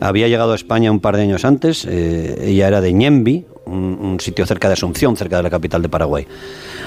Había 0.00 0.28
llegado 0.28 0.52
a 0.52 0.54
España 0.54 0.90
un 0.90 1.00
par 1.00 1.16
de 1.16 1.22
años 1.22 1.44
antes, 1.44 1.86
eh, 1.88 2.46
ella 2.46 2.68
era 2.68 2.80
de 2.80 2.92
Ñembi, 2.92 3.44
un, 3.66 4.18
sitio 4.18 4.46
cerca 4.46 4.68
de 4.68 4.74
Asunción, 4.74 5.16
cerca 5.16 5.36
de 5.36 5.42
la 5.42 5.50
capital 5.50 5.82
de 5.82 5.88
Paraguay. 5.88 6.26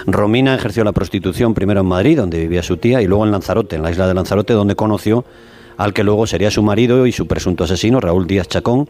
Romina 0.05 0.55
ejerció 0.55 0.84
la 0.84 0.91
prostitución 0.91 1.53
primero 1.53 1.82
en 1.82 1.88
Madrid, 1.88 2.17
donde 2.17 2.39
vivía 2.39 2.63
su 2.63 2.77
tía, 2.77 3.01
y 3.01 3.08
luego 3.08 3.25
en 3.25 3.32
Lanzarote, 3.32 3.75
en 3.75 3.84
la 3.84 3.91
isla 3.91 4.08
de 4.08 4.13
Lanzarote, 4.13 4.53
donde 4.53 4.75
conoció 4.75 5.24
al 5.77 5.93
que 5.93 6.03
luego 6.03 6.27
sería 6.27 6.51
su 6.51 6.62
marido 6.62 7.08
y 7.08 7.12
su 7.12 7.27
presunto 7.27 7.63
asesino, 7.63 8.00
Raúl 8.00 8.27
Díaz 8.27 8.48
Chacón, 8.48 8.89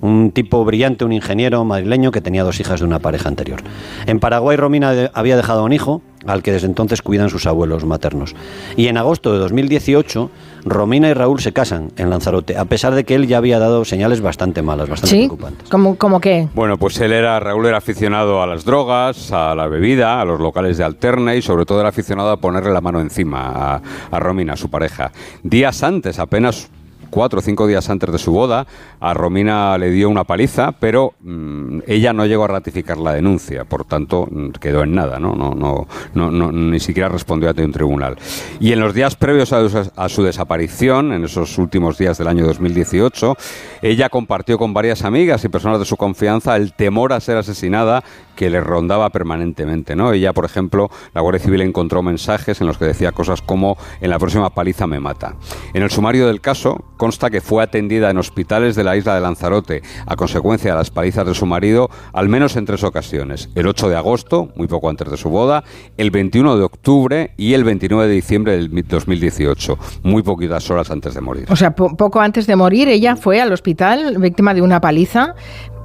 un 0.00 0.32
tipo 0.32 0.64
brillante, 0.64 1.04
un 1.04 1.12
ingeniero 1.12 1.64
madrileño 1.64 2.10
que 2.10 2.20
tenía 2.20 2.44
dos 2.44 2.60
hijas 2.60 2.80
de 2.80 2.86
una 2.86 2.98
pareja 3.00 3.28
anterior. 3.28 3.62
En 4.06 4.20
Paraguay 4.20 4.56
Romina 4.56 5.10
había 5.12 5.36
dejado 5.36 5.64
un 5.64 5.72
hijo 5.72 6.02
al 6.26 6.42
que 6.42 6.52
desde 6.52 6.66
entonces 6.66 7.02
cuidan 7.02 7.30
sus 7.30 7.46
abuelos 7.46 7.84
maternos. 7.84 8.34
Y 8.76 8.88
en 8.88 8.96
agosto 8.96 9.32
de 9.32 9.38
2018, 9.38 10.30
Romina 10.64 11.08
y 11.08 11.14
Raúl 11.14 11.40
se 11.40 11.52
casan 11.52 11.90
en 11.96 12.10
Lanzarote, 12.10 12.56
a 12.56 12.64
pesar 12.64 12.94
de 12.94 13.04
que 13.04 13.14
él 13.14 13.26
ya 13.26 13.38
había 13.38 13.58
dado 13.58 13.84
señales 13.84 14.20
bastante 14.20 14.62
malas, 14.62 14.88
bastante 14.88 15.16
¿Sí? 15.16 15.26
preocupantes. 15.26 15.68
¿Cómo, 15.68 15.96
¿Cómo 15.96 16.20
qué? 16.20 16.48
Bueno, 16.54 16.76
pues 16.76 17.00
él 17.00 17.12
era, 17.12 17.38
Raúl 17.40 17.66
era 17.66 17.78
aficionado 17.78 18.42
a 18.42 18.46
las 18.46 18.64
drogas, 18.64 19.32
a 19.32 19.54
la 19.54 19.66
bebida, 19.66 20.20
a 20.20 20.24
los 20.24 20.40
locales 20.40 20.78
de 20.78 20.84
alterna 20.84 21.34
y 21.34 21.42
sobre 21.42 21.64
todo 21.64 21.80
era 21.80 21.88
aficionado 21.88 22.30
a 22.30 22.36
ponerle 22.38 22.72
la 22.72 22.80
mano 22.80 23.00
encima 23.00 23.74
a, 23.74 23.82
a 24.10 24.18
Romina, 24.20 24.56
su 24.56 24.70
pareja. 24.70 25.12
Días 25.42 25.82
antes, 25.82 26.18
apenas 26.18 26.70
cuatro 27.10 27.40
o 27.40 27.42
cinco 27.42 27.66
días 27.66 27.90
antes 27.90 28.10
de 28.12 28.18
su 28.18 28.32
boda, 28.32 28.66
a 29.00 29.14
Romina 29.14 29.76
le 29.78 29.90
dio 29.90 30.08
una 30.08 30.24
paliza, 30.24 30.72
pero 30.72 31.14
mm, 31.20 31.80
ella 31.86 32.12
no 32.12 32.24
llegó 32.26 32.44
a 32.44 32.48
ratificar 32.48 32.98
la 32.98 33.12
denuncia, 33.12 33.64
por 33.64 33.84
tanto 33.84 34.26
mm, 34.30 34.50
quedó 34.60 34.82
en 34.82 34.94
nada, 34.94 35.18
¿no? 35.18 35.34
No, 35.34 35.54
no, 35.54 35.86
no, 36.14 36.30
no, 36.30 36.52
ni 36.52 36.80
siquiera 36.80 37.08
respondió 37.08 37.50
ante 37.50 37.64
un 37.64 37.72
tribunal. 37.72 38.16
Y 38.60 38.72
en 38.72 38.80
los 38.80 38.94
días 38.94 39.16
previos 39.16 39.52
a, 39.52 39.68
su- 39.68 39.90
a 39.94 40.08
su 40.08 40.22
desaparición, 40.22 41.12
en 41.12 41.24
esos 41.24 41.58
últimos 41.58 41.98
días 41.98 42.18
del 42.18 42.28
año 42.28 42.46
2018, 42.46 43.36
ella 43.82 44.08
compartió 44.08 44.58
con 44.58 44.72
varias 44.74 45.04
amigas 45.04 45.44
y 45.44 45.48
personas 45.48 45.78
de 45.78 45.84
su 45.84 45.96
confianza 45.96 46.56
el 46.56 46.72
temor 46.74 47.12
a 47.12 47.20
ser 47.20 47.36
asesinada 47.36 48.02
que 48.36 48.48
le 48.50 48.60
rondaba 48.60 49.10
permanentemente, 49.10 49.94
¿no? 49.96 50.12
Ella, 50.12 50.32
por 50.32 50.44
ejemplo, 50.46 50.90
la 51.12 51.20
Guardia 51.20 51.42
Civil 51.44 51.60
encontró 51.60 52.02
mensajes 52.02 52.60
en 52.60 52.66
los 52.66 52.78
que 52.78 52.86
decía 52.86 53.12
cosas 53.12 53.42
como 53.42 53.76
en 54.00 54.08
la 54.10 54.18
próxima 54.18 54.50
paliza 54.50 54.86
me 54.86 54.98
mata. 55.00 55.34
En 55.74 55.82
el 55.82 55.90
sumario 55.90 56.26
del 56.26 56.40
caso 56.40 56.84
consta 57.00 57.30
que 57.30 57.40
fue 57.40 57.62
atendida 57.62 58.10
en 58.10 58.18
hospitales 58.18 58.76
de 58.76 58.84
la 58.84 58.94
isla 58.94 59.14
de 59.14 59.22
Lanzarote 59.22 59.80
a 60.06 60.14
consecuencia 60.16 60.72
de 60.72 60.76
las 60.76 60.90
palizas 60.90 61.24
de 61.26 61.34
su 61.34 61.46
marido 61.46 61.88
al 62.12 62.28
menos 62.28 62.56
en 62.56 62.66
tres 62.66 62.84
ocasiones. 62.84 63.48
El 63.54 63.66
8 63.66 63.88
de 63.88 63.96
agosto, 63.96 64.50
muy 64.54 64.68
poco 64.68 64.90
antes 64.90 65.10
de 65.10 65.16
su 65.16 65.30
boda, 65.30 65.64
el 65.96 66.10
21 66.10 66.58
de 66.58 66.62
octubre 66.64 67.30
y 67.38 67.54
el 67.54 67.64
29 67.64 68.06
de 68.06 68.12
diciembre 68.14 68.52
del 68.52 68.70
2018, 68.86 69.78
muy 70.02 70.22
poquitas 70.22 70.70
horas 70.70 70.90
antes 70.90 71.14
de 71.14 71.22
morir. 71.22 71.46
O 71.48 71.56
sea, 71.56 71.74
po- 71.74 71.96
poco 71.96 72.20
antes 72.20 72.46
de 72.46 72.54
morir, 72.54 72.88
ella 72.88 73.16
fue 73.16 73.40
al 73.40 73.50
hospital 73.52 74.18
víctima 74.18 74.52
de 74.52 74.60
una 74.60 74.78
paliza, 74.80 75.34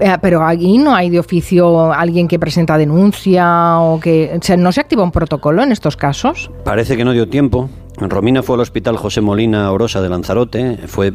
eh, 0.01 0.17
pero 0.22 0.45
allí 0.45 0.77
no 0.77 0.93
hay 0.93 1.10
de 1.10 1.19
oficio 1.19 1.93
alguien 1.93 2.27
que 2.27 2.38
presenta 2.38 2.77
denuncia 2.77 3.79
o 3.79 4.00
que... 4.01 4.38
o 4.38 4.43
sea, 4.43 4.57
¿No 4.57 4.72
se 4.74 4.81
activa 4.81 5.03
un 5.03 5.12
protocolo 5.12 5.63
en 5.63 5.72
estos 5.72 5.95
casos? 5.95 6.51
Parece 6.65 6.98
que 6.98 7.05
no 7.05 7.13
dio 7.13 7.29
tiempo. 7.29 7.69
Romina 7.98 8.44
fue 8.44 8.56
al 8.56 8.62
hospital 8.62 8.98
José 8.98 9.22
Molina 9.22 9.72
Orosa 9.72 10.02
de 10.02 10.10
Lanzarote, 10.10 10.80
fue 10.88 11.14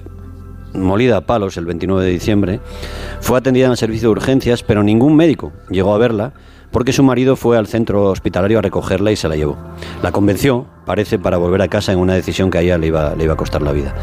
molida 0.73 1.19
a 1.19 1.21
palos 1.23 1.57
el 1.57 1.67
29 1.67 2.05
de 2.05 2.11
diciembre, 2.11 2.61
fue 3.21 3.39
atendida 3.39 3.67
en 3.67 3.73
el 3.73 3.77
servicio 3.77 4.09
de 4.09 4.13
urgencias, 4.13 4.63
pero 4.63 4.83
ningún 4.83 5.17
médico 5.17 5.53
llegó 5.69 5.95
a 5.95 5.99
verla 5.99 6.33
porque 6.71 6.93
su 6.93 7.03
marido 7.03 7.37
fue 7.37 7.57
al 7.59 7.67
centro 7.67 8.05
hospitalario 8.05 8.59
a 8.59 8.63
recogerla 8.63 9.11
y 9.13 9.17
se 9.17 9.29
la 9.29 9.37
llevó. 9.37 9.57
La 10.03 10.13
convenció, 10.13 10.67
parece, 10.87 11.19
para 11.19 11.37
volver 11.37 11.63
a 11.63 11.69
casa 11.69 11.93
en 11.93 11.99
una 11.99 12.15
decisión 12.15 12.51
que 12.51 12.59
a 12.59 12.61
ella 12.63 12.79
le 12.79 12.89
iba, 12.89 13.15
le 13.15 13.25
iba 13.25 13.35
a 13.35 13.37
costar 13.37 13.63
la 13.63 13.73
vida. 13.73 13.95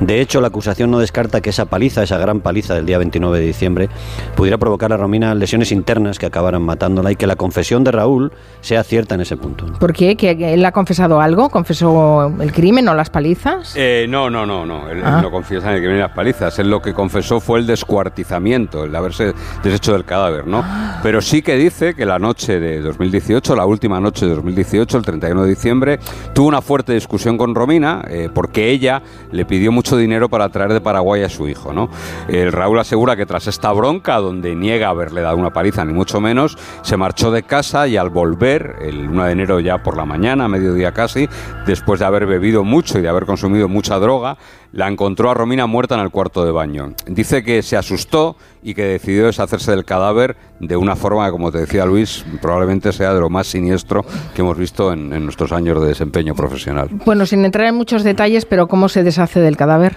De 0.00 0.20
hecho, 0.20 0.40
la 0.40 0.48
acusación 0.48 0.90
no 0.90 0.98
descarta 0.98 1.40
que 1.40 1.50
esa 1.50 1.64
paliza, 1.66 2.02
esa 2.02 2.18
gran 2.18 2.40
paliza 2.40 2.74
del 2.74 2.86
día 2.86 2.98
29 2.98 3.38
de 3.40 3.46
diciembre, 3.46 3.88
pudiera 4.36 4.58
provocar 4.58 4.92
a 4.92 4.96
Romina 4.96 5.34
lesiones 5.34 5.72
internas 5.72 6.18
que 6.18 6.26
acabaran 6.26 6.62
matándola 6.62 7.10
y 7.12 7.16
que 7.16 7.26
la 7.26 7.36
confesión 7.36 7.84
de 7.84 7.92
Raúl 7.92 8.32
sea 8.60 8.82
cierta 8.84 9.14
en 9.14 9.22
ese 9.22 9.36
punto. 9.36 9.66
¿Por 9.78 9.92
qué? 9.92 10.16
¿Que 10.16 10.54
él 10.54 10.64
ha 10.64 10.72
confesado 10.72 11.20
algo? 11.20 11.48
¿Confesó 11.50 12.32
el 12.40 12.52
crimen 12.52 12.86
o 12.88 12.94
las 12.94 13.10
palizas? 13.10 13.72
Eh, 13.76 14.06
no, 14.08 14.30
no, 14.30 14.46
no, 14.46 14.66
no. 14.66 14.88
Él, 14.90 14.98
él 14.98 15.04
Ah. 15.04 15.20
no 15.22 15.30
confiesa 15.30 15.68
en 15.70 15.76
el 15.76 15.80
que 15.80 15.86
viene 15.88 16.02
las 16.02 16.12
palizas. 16.12 16.58
Él 16.58 16.68
lo 16.70 16.80
que 16.82 16.92
confesó 16.92 17.40
fue 17.40 17.58
el 17.60 17.66
descuartizamiento, 17.66 18.84
el 18.84 18.94
haberse 18.94 19.32
deshecho 19.62 19.92
del 19.92 20.04
cadáver, 20.04 20.46
¿no? 20.46 20.64
Pero 21.02 21.20
sí 21.20 21.42
que 21.42 21.56
dice 21.56 21.94
que 21.94 22.06
la 22.06 22.15
noche 22.18 22.60
de 22.60 22.80
2018, 22.80 23.56
la 23.56 23.66
última 23.66 24.00
noche 24.00 24.26
de 24.26 24.34
2018, 24.34 24.98
el 24.98 25.04
31 25.04 25.42
de 25.42 25.48
diciembre, 25.48 25.98
tuvo 26.34 26.48
una 26.48 26.62
fuerte 26.62 26.92
discusión 26.92 27.36
con 27.36 27.54
Romina 27.54 28.04
eh, 28.08 28.28
porque 28.32 28.70
ella 28.70 29.02
le 29.32 29.44
pidió 29.44 29.72
mucho 29.72 29.96
dinero 29.96 30.28
para 30.28 30.48
traer 30.48 30.72
de 30.72 30.80
Paraguay 30.80 31.22
a 31.22 31.28
su 31.28 31.48
hijo, 31.48 31.72
¿no? 31.72 31.88
El 32.28 32.52
Raúl 32.52 32.78
asegura 32.78 33.16
que 33.16 33.26
tras 33.26 33.46
esta 33.46 33.72
bronca, 33.72 34.16
donde 34.16 34.54
niega 34.54 34.88
haberle 34.88 35.20
dado 35.20 35.36
una 35.36 35.52
paliza, 35.52 35.84
ni 35.84 35.92
mucho 35.92 36.20
menos, 36.20 36.56
se 36.82 36.96
marchó 36.96 37.30
de 37.30 37.42
casa 37.42 37.88
y 37.88 37.96
al 37.96 38.10
volver, 38.10 38.76
el 38.80 39.08
1 39.08 39.24
de 39.24 39.32
enero 39.32 39.60
ya 39.60 39.82
por 39.82 39.96
la 39.96 40.04
mañana, 40.04 40.44
a 40.44 40.48
mediodía 40.48 40.92
casi, 40.92 41.28
después 41.66 42.00
de 42.00 42.06
haber 42.06 42.26
bebido 42.26 42.64
mucho 42.64 42.98
y 42.98 43.02
de 43.02 43.08
haber 43.08 43.26
consumido 43.26 43.68
mucha 43.68 43.98
droga, 43.98 44.36
la 44.76 44.88
encontró 44.88 45.30
a 45.30 45.34
Romina 45.34 45.66
muerta 45.66 45.94
en 45.94 46.02
el 46.02 46.10
cuarto 46.10 46.44
de 46.44 46.52
baño. 46.52 46.92
Dice 47.06 47.42
que 47.42 47.62
se 47.62 47.78
asustó 47.78 48.36
y 48.62 48.74
que 48.74 48.84
decidió 48.84 49.24
deshacerse 49.24 49.70
del 49.70 49.86
cadáver 49.86 50.36
de 50.60 50.76
una 50.76 50.96
forma 50.96 51.24
que, 51.24 51.32
como 51.32 51.50
te 51.50 51.58
decía 51.58 51.86
Luis, 51.86 52.26
probablemente 52.42 52.92
sea 52.92 53.14
de 53.14 53.20
lo 53.20 53.30
más 53.30 53.46
siniestro 53.46 54.04
que 54.34 54.42
hemos 54.42 54.58
visto 54.58 54.92
en, 54.92 55.14
en 55.14 55.24
nuestros 55.24 55.50
años 55.52 55.80
de 55.80 55.88
desempeño 55.88 56.34
profesional. 56.34 56.90
Bueno, 57.06 57.24
sin 57.24 57.42
entrar 57.46 57.68
en 57.68 57.74
muchos 57.74 58.04
detalles, 58.04 58.44
pero 58.44 58.68
¿cómo 58.68 58.90
se 58.90 59.02
deshace 59.02 59.40
del 59.40 59.56
cadáver? 59.56 59.96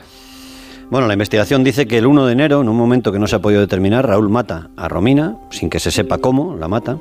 Bueno, 0.90 1.06
la 1.06 1.14
investigación 1.14 1.64
dice 1.64 1.86
que 1.86 2.00
el 2.00 2.08
1 2.08 2.26
de 2.26 2.32
enero, 2.32 2.62
en 2.62 2.70
un 2.70 2.76
momento 2.76 3.12
que 3.12 3.20
no 3.20 3.28
se 3.28 3.36
ha 3.36 3.40
podido 3.40 3.62
determinar, 3.62 4.08
Raúl 4.08 4.30
mata 4.30 4.70
a 4.76 4.88
Romina, 4.88 5.36
sin 5.52 5.70
que 5.70 5.80
se 5.80 5.92
sepa 5.92 6.18
cómo 6.18 6.56
la 6.56 6.68
mata, 6.68 6.98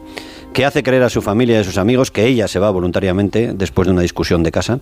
que 0.53 0.65
hace 0.65 0.83
creer 0.83 1.03
a 1.03 1.11
su 1.11 1.23
familia 1.23 1.57
y 1.57 1.61
a 1.61 1.65
sus 1.65 1.79
amigos 1.79 2.11
que 2.11 2.27
ella 2.27 2.49
se 2.49 2.59
va 2.59 2.71
voluntariamente 2.71 3.53
después 3.55 3.87
de 3.87 3.93
una 3.93 4.03
discusión 4.03 4.43
de 4.43 4.53
casa, 4.53 4.81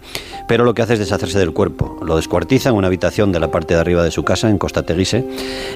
pero 0.48 0.64
lo 0.64 0.74
que 0.74 0.82
hace 0.82 0.94
es 0.94 0.98
deshacerse 0.98 1.38
del 1.38 1.52
cuerpo. 1.52 1.98
Lo 2.04 2.16
descuartiza 2.16 2.70
en 2.70 2.76
una 2.76 2.86
habitación 2.86 3.32
de 3.32 3.40
la 3.40 3.50
parte 3.50 3.74
de 3.74 3.80
arriba 3.80 4.02
de 4.02 4.10
su 4.10 4.24
casa, 4.24 4.48
en 4.48 4.58
Costa 4.58 4.84
Teguise, 4.84 5.24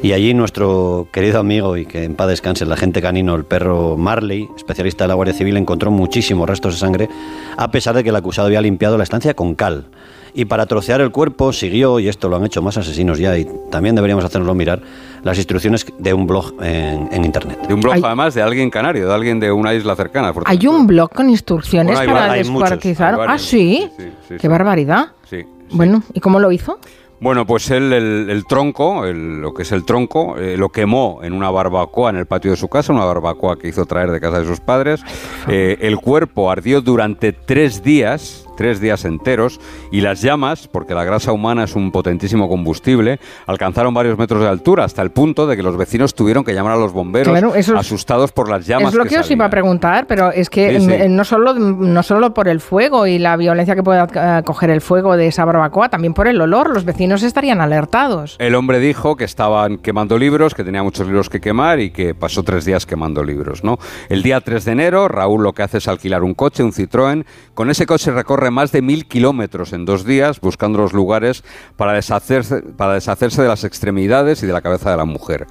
y 0.03 0.13
allí 0.13 0.35
nuestro 0.35 1.09
querido 1.13 1.39
amigo 1.39 1.77
y 1.77 1.87
que 1.87 2.05
en 2.05 2.15
paz 2.15 2.29
descanse 2.29 2.65
el 2.65 2.73
agente 2.73 3.03
canino, 3.03 3.35
el 3.35 3.45
perro 3.45 3.97
Marley, 3.97 4.49
especialista 4.57 5.05
de 5.05 5.09
la 5.09 5.15
Guardia 5.15 5.35
Civil, 5.35 5.57
encontró 5.57 5.91
muchísimos 5.91 6.49
restos 6.49 6.75
de 6.75 6.81
sangre, 6.81 7.09
a 7.57 7.71
pesar 7.71 7.95
de 7.95 8.03
que 8.03 8.11
el 8.11 8.17
acusado 8.17 8.47
había 8.47 8.61
limpiado 8.61 8.97
la 8.97 9.05
estancia 9.05 9.35
con 9.35 9.55
cal. 9.55 9.87
Y 10.35 10.45
para 10.45 10.67
trocear 10.67 11.01
el 11.01 11.11
cuerpo 11.11 11.53
siguió, 11.53 11.99
y 11.99 12.09
esto 12.09 12.29
lo 12.29 12.37
han 12.37 12.45
hecho 12.45 12.63
más 12.63 12.77
asesinos 12.77 13.19
ya, 13.19 13.37
y 13.37 13.47
también 13.71 13.95
deberíamos 13.95 14.25
hacernoslo 14.25 14.55
mirar, 14.55 14.81
las 15.23 15.37
instrucciones 15.39 15.85
de 15.99 16.15
un 16.15 16.27
blog 16.27 16.55
en, 16.63 17.09
en 17.13 17.25
Internet. 17.25 17.67
De 17.67 17.75
un 17.75 17.81
blog 17.81 17.95
Hay- 17.95 18.03
además 18.05 18.35
de 18.35 18.43
alguien 18.43 18.71
canario, 18.71 19.09
de 19.09 19.15
alguien 19.15 19.41
de 19.41 19.51
una 19.53 19.75
isla 19.75 19.97
cercana. 19.97 20.33
¿Hay 20.47 20.67
un 20.67 20.87
blog 20.87 21.11
con 21.13 21.29
instrucciones 21.31 21.97
Bueno, 21.97 22.13
para 22.13 22.33
hay 22.33 22.45
muchos, 22.45 22.71
descuartizar? 22.71 23.15
hay 23.21 23.27
ah. 23.29 23.39
¿sí? 23.39 23.89
Sí, 23.97 24.05
sí, 24.05 24.11
sí, 24.29 24.35
Qué 24.41 24.49
barbaridad. 24.49 25.09
Sí, 25.29 25.39
sí. 25.43 25.47
Bueno, 25.73 26.03
¿y 26.15 26.21
cómo 26.21 26.39
lo 26.41 26.51
hizo? 26.53 26.79
Bueno, 27.23 27.47
pues 27.47 27.71
él, 27.71 27.93
el, 27.93 28.31
el 28.31 28.47
tronco, 28.47 29.05
el- 29.05 29.43
lo 29.43 29.53
que 29.53 29.63
es 29.65 29.73
el 29.73 29.85
tronco, 29.85 30.39
eh, 30.39 30.57
lo 30.57 30.71
quemó 30.71 31.21
en 31.23 31.35
una 31.35 31.51
barbacoa 31.51 32.09
en 32.11 32.17
el 32.17 32.25
patio 32.27 32.51
de 32.53 32.57
su 32.57 32.69
casa, 32.69 32.95
una 32.95 33.05
barbacoa 33.05 33.59
que 33.59 33.69
hizo 33.69 33.85
traer 33.85 34.11
de 34.11 34.21
casa 34.21 34.41
de 34.41 34.47
sus 34.47 34.61
padres. 34.61 35.03
Eh, 35.47 35.77
el 35.83 35.99
cuerpo 35.99 36.51
ardió 36.51 36.81
durante 36.81 37.33
tres 37.35 37.83
días, 37.83 38.47
tres 38.61 38.79
días 38.79 39.07
enteros, 39.07 39.59
y 39.91 40.03
las 40.03 40.21
llamas, 40.21 40.69
porque 40.69 40.93
la 40.93 41.03
grasa 41.03 41.33
humana 41.33 41.65
es 41.65 41.75
un 41.77 41.91
potentísimo 41.91 42.47
combustible, 42.47 43.19
alcanzaron 43.47 43.95
varios 43.95 44.19
metros 44.19 44.43
de 44.43 44.49
altura, 44.49 44.85
hasta 44.85 45.01
el 45.01 45.13
punto 45.13 45.47
de 45.47 45.57
que 45.57 45.63
los 45.63 45.79
vecinos 45.79 46.15
tuvieron 46.15 46.45
que 46.45 46.53
llamar 46.53 46.75
a 46.75 46.77
los 46.77 46.93
bomberos, 46.93 47.33
Claro, 47.33 47.55
eso 47.55 47.73
es- 47.73 47.81
asustados 47.81 48.33
por 48.33 48.51
las 48.51 48.67
llamas. 48.67 48.91
es 48.93 48.95
lo 48.99 49.07
que, 49.07 49.19
os 49.19 49.31
iba 49.31 49.47
a 49.47 49.49
preguntar, 49.51 50.07
pero 50.07 50.31
es 50.31 50.51
que 50.51 50.79
Sí, 50.79 50.87
sí. 50.91 51.09
no 51.09 51.25
solo 51.25 51.55
no 51.55 52.03
solo 52.03 52.35
por 52.35 52.49
el 52.49 52.61
fuego 52.61 53.07
y 53.07 53.19
la 53.19 53.35
violencia 53.39 53.75
que 53.75 53.83
pueda 53.83 54.07
eh, 54.15 54.43
coger 54.45 54.69
el 54.69 54.83
fuego 54.83 55.17
de 55.17 55.29
esa 55.29 55.47
barbacoa, 55.47 55.89
también 55.89 56.13
por 56.13 56.29
el 56.29 56.39
olor. 56.39 56.69
Los 56.69 56.85
vecinos 56.85 57.23
estarían 57.23 57.63
alertados. 57.63 58.37
El 58.39 58.55
hombre 58.57 58.79
dijo 58.79 59.17
que 59.17 59.25
estaban 59.25 59.79
quemando 59.79 60.19
libros, 60.19 60.55
que 60.55 60.65
tenía 60.65 60.83
muchos 60.83 61.07
libros 61.07 61.31
que 61.31 61.41
quemar 61.41 61.81
y 61.81 61.93
que 61.93 62.15
pasó 62.15 62.43
tres 62.43 62.67
días 62.67 62.85
quemando 62.85 63.25
libros. 63.25 63.65
¿no? 63.65 63.79
El 64.11 64.23
día 64.23 64.43
3 64.43 64.67
de 64.67 64.73
enero, 64.73 65.09
Raúl 65.09 65.43
lo 65.43 65.55
que 65.55 65.63
hace 65.63 65.79
es 65.79 65.89
alquilar 65.89 66.23
un 66.23 66.35
coche, 66.35 66.63
un 66.63 66.73
Citroën. 66.73 67.25
Con 67.55 67.71
ese 67.71 67.87
coche 67.87 68.11
recorre 68.11 68.50
más 68.51 68.73
de 68.73 68.83
mil 68.83 69.07
kilómetros 69.07 69.73
en 69.73 69.85
dos 69.85 70.05
días 70.05 70.41
buscando 70.41 70.79
los 70.79 70.93
lugares 70.93 71.45
para 71.77 71.93
deshacerse, 71.93 72.63
para 72.63 72.95
deshacerse 72.95 73.43
de 73.43 73.49
las 73.49 73.65
extremidades 73.65 74.43
y 74.43 74.47
de 74.47 74.53
la 74.53 74.63
cabeza 74.63 74.91
de 74.91 74.97
la 74.97 75.05
mujer. 75.05 75.47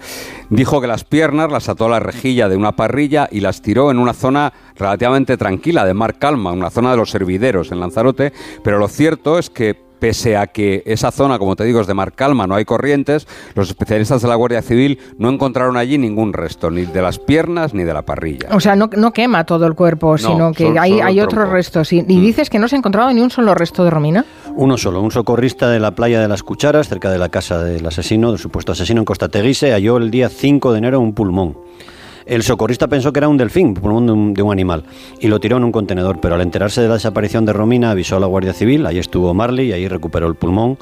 Dijo 0.49 0.81
que 0.81 0.87
las 0.87 1.03
piernas 1.03 1.51
las 1.51 1.69
ató 1.69 1.85
a 1.85 1.89
la 1.89 1.99
rejilla 1.99 2.49
de 2.49 2.55
una 2.55 2.75
parrilla 2.75 3.27
y 3.31 3.41
las 3.41 3.61
tiró 3.61 3.91
en 3.91 3.99
una 3.99 4.13
zona 4.13 4.53
relativamente 4.75 5.37
tranquila, 5.37 5.85
de 5.85 5.93
mar 5.93 6.17
calma, 6.17 6.51
una 6.51 6.69
zona 6.69 6.91
de 6.91 6.97
los 6.97 7.13
hervideros 7.15 7.71
en 7.71 7.79
Lanzarote, 7.79 8.33
pero 8.63 8.79
lo 8.79 8.87
cierto 8.87 9.39
es 9.39 9.49
que 9.49 9.88
pese 9.99 10.37
a 10.37 10.47
que 10.47 10.83
esa 10.85 11.11
zona, 11.11 11.37
como 11.39 11.55
te 11.55 11.63
digo, 11.65 11.81
es 11.81 11.87
de 11.87 11.93
mar 11.93 12.13
calma, 12.13 12.47
no 12.47 12.55
hay 12.55 12.65
corrientes, 12.65 13.27
los 13.55 13.69
especialistas 13.69 14.21
de 14.21 14.27
la 14.27 14.35
Guardia 14.35 14.61
Civil 14.61 14.99
no 15.17 15.29
encontraron 15.29 15.77
allí 15.77 15.97
ningún 15.97 16.33
resto, 16.33 16.71
ni 16.71 16.85
de 16.85 17.01
las 17.01 17.19
piernas 17.19 17.73
ni 17.73 17.83
de 17.83 17.93
la 17.93 18.01
parrilla. 18.03 18.49
O 18.51 18.59
sea, 18.59 18.75
no, 18.75 18.89
no 18.95 19.11
quema 19.11 19.45
todo 19.45 19.65
el 19.65 19.75
cuerpo, 19.75 20.17
sino 20.17 20.51
que 20.53 20.65
solo- 20.67 20.81
hay, 20.81 20.91
solo 20.91 21.03
hay 21.05 21.19
otros 21.21 21.49
restos. 21.49 21.93
Y, 21.93 21.99
y 21.99 22.01
Mm. 22.17 22.21
dices 22.21 22.49
que 22.49 22.59
no 22.59 22.67
se 22.67 22.75
ha 22.75 22.79
encontrado 22.79 23.11
ni 23.13 23.21
un 23.21 23.29
solo 23.29 23.53
resto 23.55 23.83
de 23.83 23.89
Romina. 23.89 24.25
Uno 24.55 24.77
solo, 24.77 25.01
un 25.01 25.11
socorrista 25.11 25.69
de 25.69 25.79
la 25.79 25.91
playa 25.95 26.19
de 26.21 26.27
las 26.27 26.43
Cucharas, 26.43 26.87
cerca 26.87 27.09
de 27.11 27.17
la 27.17 27.29
casa 27.29 27.63
del 27.63 27.85
asesino, 27.85 28.29
del 28.31 28.39
supuesto 28.39 28.71
asesino 28.71 29.01
en 29.01 29.05
Costa 29.05 29.29
Teguise, 29.29 29.71
halló 29.71 29.97
el 29.97 30.09
día 30.11 30.29
5 30.29 30.71
de 30.71 30.77
enero 30.79 30.99
un 30.99 31.13
pulmón. 31.13 31.57
El 32.29 32.43
socorrista 32.43 32.88
pensó 32.88 33.12
que 33.12 33.17
era 33.17 33.27
un 33.27 33.38
delfín, 33.38 33.69
un 33.69 33.74
pulmón 33.74 34.05
de 34.05 34.12
un, 34.12 34.33
de 34.36 34.43
un 34.43 34.51
animal, 34.51 34.83
y 35.19 35.27
lo 35.27 35.39
tiró 35.39 35.57
en 35.57 35.63
un 35.63 35.71
contenedor, 35.71 36.21
pero 36.21 36.36
al 36.36 36.41
enterarse 36.41 36.79
de 36.79 36.88
la 36.88 36.93
desaparición 36.93 37.43
de 37.43 37.53
Romina 37.53 37.89
avisó 37.89 38.17
a 38.17 38.19
la 38.19 38.27
Guardia 38.27 38.53
Civil, 38.53 38.86
ahí 38.86 39.00
estuvo 39.00 39.33
Marley 39.33 39.69
y 39.69 39.74
ahí 39.74 39.88
recuperó 39.88 40.27
el 40.27 40.36
pulmón 40.36 40.77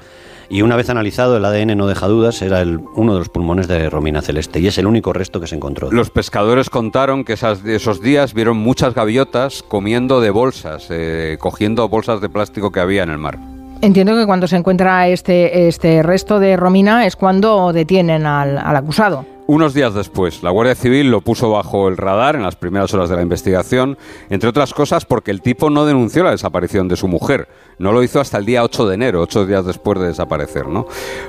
y 0.50 0.62
una 0.62 0.76
vez 0.76 0.90
analizado 0.90 1.38
el 1.38 1.46
ADN 1.46 1.78
no 1.78 1.88
deja 1.88 2.08
dudas, 2.08 2.42
era 2.42 2.60
el, 2.60 2.82
uno 2.96 3.14
de 3.14 3.20
los 3.20 3.30
pulmones 3.30 3.70
de 3.70 3.90
Romina 3.90 4.22
Celeste 4.22 4.60
y 4.60 4.68
es 4.68 4.78
el 4.78 4.88
único 4.88 5.14
resto 5.14 5.40
que 5.40 5.48
se 5.48 5.56
encontró. 5.56 5.90
Los 5.90 6.10
pescadores 6.10 6.70
contaron 6.70 7.24
que 7.24 7.34
esas, 7.34 7.64
esos 7.64 8.02
días 8.02 8.34
vieron 8.34 8.58
muchas 8.58 8.94
gaviotas 8.94 9.64
comiendo 9.64 10.20
de 10.20 10.32
bolsas, 10.32 10.88
eh, 10.90 11.38
cogiendo 11.40 11.88
bolsas 11.88 12.20
de 12.20 12.28
plástico 12.28 12.72
que 12.72 12.82
había 12.82 13.04
en 13.04 13.10
el 13.10 13.20
mar. 13.20 13.40
Entiendo 13.82 14.18
que 14.18 14.26
cuando 14.26 14.48
se 14.48 14.58
encuentra 14.58 15.08
este, 15.08 15.70
este 15.70 16.04
resto 16.04 16.42
de 16.42 16.58
Romina 16.58 17.06
es 17.06 17.16
cuando 17.16 17.72
detienen 17.72 18.26
al, 18.26 18.58
al 18.58 18.76
acusado. 18.76 19.37
Unos 19.48 19.74
días 19.74 19.94
después, 19.94 20.44
la 20.44 20.50
Guardia 20.50 20.76
Civil 20.76 21.10
lo 21.10 21.22
puso 21.22 21.50
bajo 21.50 21.88
el 21.88 21.96
radar 21.96 22.36
en 22.36 22.44
las 22.44 22.58
primeras 22.58 22.94
horas 22.94 23.10
de 23.10 23.16
la 23.16 23.22
investigación, 23.22 23.98
entre 24.30 24.50
otras 24.50 24.74
cosas 24.74 25.06
porque 25.06 25.32
el 25.32 25.42
tipo 25.42 25.70
no 25.70 25.86
denunció 25.86 26.26
la 26.26 26.32
desaparición 26.32 26.90
de 26.90 26.98
su 26.98 27.08
mujer. 27.08 27.48
No 27.80 27.94
lo 27.94 28.04
hizo 28.04 28.20
hasta 28.20 28.40
el 28.40 28.46
día 28.46 28.66
8 28.66 28.88
de 28.88 28.96
enero, 28.96 29.22
ocho 29.22 29.46
días 29.46 29.66
después 29.66 30.02
de 30.02 30.08
desaparecer. 30.08 30.68
¿no? 30.68 30.86